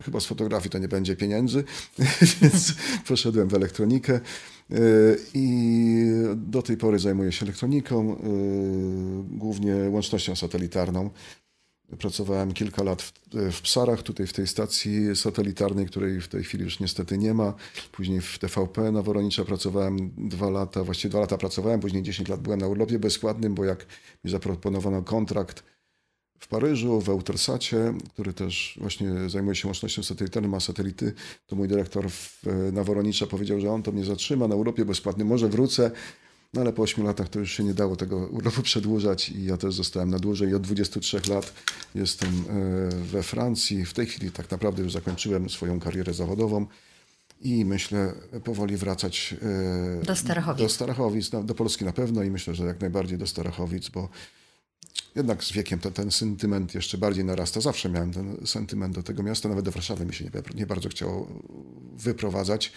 chyba 0.02 0.20
z 0.20 0.26
fotografii 0.26 0.70
to 0.70 0.78
nie 0.78 0.88
będzie 0.88 1.16
pieniędzy, 1.16 1.64
więc 2.42 2.74
poszedłem 3.08 3.48
w 3.48 3.54
elektronikę. 3.54 4.20
Y, 4.70 5.18
I 5.34 6.06
do 6.36 6.62
tej 6.62 6.76
pory 6.76 6.98
zajmuję 6.98 7.32
się 7.32 7.46
elektroniką, 7.46 8.16
y, 8.16 8.18
głównie 9.38 9.74
łącznością 9.74 10.36
satelitarną. 10.36 11.10
Pracowałem 11.98 12.52
kilka 12.52 12.82
lat 12.82 13.02
w, 13.02 13.12
w 13.52 13.62
Psarach, 13.62 14.02
tutaj 14.02 14.26
w 14.26 14.32
tej 14.32 14.46
stacji 14.46 15.16
satelitarnej, 15.16 15.86
której 15.86 16.20
w 16.20 16.28
tej 16.28 16.44
chwili 16.44 16.64
już 16.64 16.80
niestety 16.80 17.18
nie 17.18 17.34
ma. 17.34 17.54
Później 17.92 18.20
w 18.20 18.38
TVP 18.38 18.92
na 18.92 19.02
Woronicza 19.02 19.44
pracowałem 19.44 20.10
dwa 20.16 20.50
lata, 20.50 20.84
właściwie 20.84 21.10
dwa 21.10 21.20
lata 21.20 21.38
pracowałem, 21.38 21.80
później 21.80 22.02
10 22.02 22.28
lat 22.28 22.40
byłem 22.40 22.60
na 22.60 22.66
urlopie 22.66 22.98
bezpłatnym, 22.98 23.54
bo 23.54 23.64
jak 23.64 23.86
mi 24.24 24.30
zaproponowano 24.30 25.02
kontrakt 25.02 25.71
w 26.42 26.48
Paryżu, 26.48 27.00
w 27.00 27.08
Eutelssacie, 27.08 27.94
który 28.12 28.32
też 28.32 28.78
właśnie 28.80 29.28
zajmuje 29.28 29.54
się 29.56 29.68
łącznością 29.68 30.02
satelitarną, 30.02 30.48
ma 30.48 30.60
satelity, 30.60 31.12
to 31.46 31.56
mój 31.56 31.68
dyrektor 31.68 32.10
w, 32.10 32.42
na 32.72 32.84
Woronicza 32.84 33.26
powiedział, 33.26 33.60
że 33.60 33.70
on 33.70 33.82
to 33.82 33.92
mnie 33.92 34.04
zatrzyma 34.04 34.48
na 34.48 34.54
urlopie 34.54 34.84
bezpłatnym, 34.84 35.28
może 35.28 35.48
wrócę, 35.48 35.90
no 36.54 36.60
ale 36.60 36.72
po 36.72 36.82
8 36.82 37.04
latach 37.04 37.28
to 37.28 37.38
już 37.38 37.52
się 37.52 37.64
nie 37.64 37.74
dało 37.74 37.96
tego 37.96 38.16
urlopu 38.16 38.62
przedłużać 38.72 39.28
i 39.28 39.44
ja 39.44 39.56
też 39.56 39.74
zostałem 39.74 40.10
na 40.10 40.18
dłużej 40.18 40.48
i 40.48 40.54
od 40.54 40.62
23 40.62 41.20
lat 41.28 41.52
jestem 41.94 42.28
e, 42.30 42.88
we 42.96 43.22
Francji. 43.22 43.84
W 43.84 43.94
tej 43.94 44.06
chwili 44.06 44.32
tak 44.32 44.50
naprawdę 44.50 44.82
już 44.82 44.92
zakończyłem 44.92 45.50
swoją 45.50 45.80
karierę 45.80 46.14
zawodową. 46.14 46.66
i 47.40 47.64
myślę 47.64 48.12
powoli 48.44 48.76
wracać 48.76 49.34
e, 50.02 50.04
Do 50.04 50.16
Starachowic. 50.16 50.62
Do 50.62 50.68
Starachowic, 50.68 51.32
no, 51.32 51.42
do 51.42 51.54
Polski 51.54 51.84
na 51.84 51.92
pewno 51.92 52.22
i 52.22 52.30
myślę, 52.30 52.54
że 52.54 52.64
jak 52.64 52.80
najbardziej 52.80 53.18
do 53.18 53.26
Starachowic, 53.26 53.88
bo 53.88 54.08
jednak 55.14 55.44
z 55.44 55.52
wiekiem 55.52 55.78
ten, 55.78 55.92
ten 55.92 56.10
sentyment 56.10 56.74
jeszcze 56.74 56.98
bardziej 56.98 57.24
narasta. 57.24 57.60
Zawsze 57.60 57.88
miałem 57.88 58.12
ten 58.12 58.46
sentyment 58.46 58.94
do 58.94 59.02
tego 59.02 59.22
miasta, 59.22 59.48
nawet 59.48 59.64
do 59.64 59.70
Warszawy 59.70 60.06
mi 60.06 60.14
się 60.14 60.24
nie, 60.24 60.30
nie 60.54 60.66
bardzo 60.66 60.88
chciało 60.88 61.28
wyprowadzać, 61.92 62.72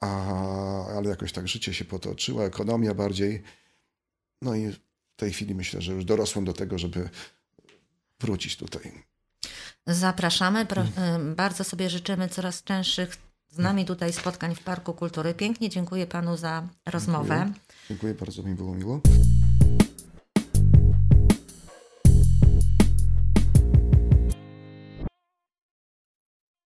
a, 0.00 0.86
ale 0.86 1.08
jakoś 1.08 1.32
tak 1.32 1.48
życie 1.48 1.74
się 1.74 1.84
potoczyło, 1.84 2.44
ekonomia 2.44 2.94
bardziej. 2.94 3.42
No 4.42 4.54
i 4.54 4.72
w 4.72 4.80
tej 5.16 5.32
chwili 5.32 5.54
myślę, 5.54 5.82
że 5.82 5.92
już 5.92 6.04
dorosłem 6.04 6.44
do 6.44 6.52
tego, 6.52 6.78
żeby 6.78 7.08
wrócić 8.20 8.56
tutaj. 8.56 8.92
Zapraszamy. 9.86 10.66
Pro, 10.66 10.82
y, 10.82 10.86
bardzo 11.36 11.64
sobie 11.64 11.90
życzymy 11.90 12.28
coraz 12.28 12.62
częstszych 12.62 13.16
z 13.50 13.58
nami 13.58 13.84
tutaj 13.84 14.12
spotkań 14.12 14.54
w 14.54 14.60
Parku 14.60 14.94
Kultury. 14.94 15.34
Pięknie 15.34 15.68
dziękuję 15.68 16.06
panu 16.06 16.36
za 16.36 16.68
rozmowę. 16.86 17.36
Dziękuję, 17.36 17.64
dziękuję 17.88 18.14
bardzo, 18.14 18.42
mi 18.42 18.54
było 18.54 18.74
miło. 18.74 19.00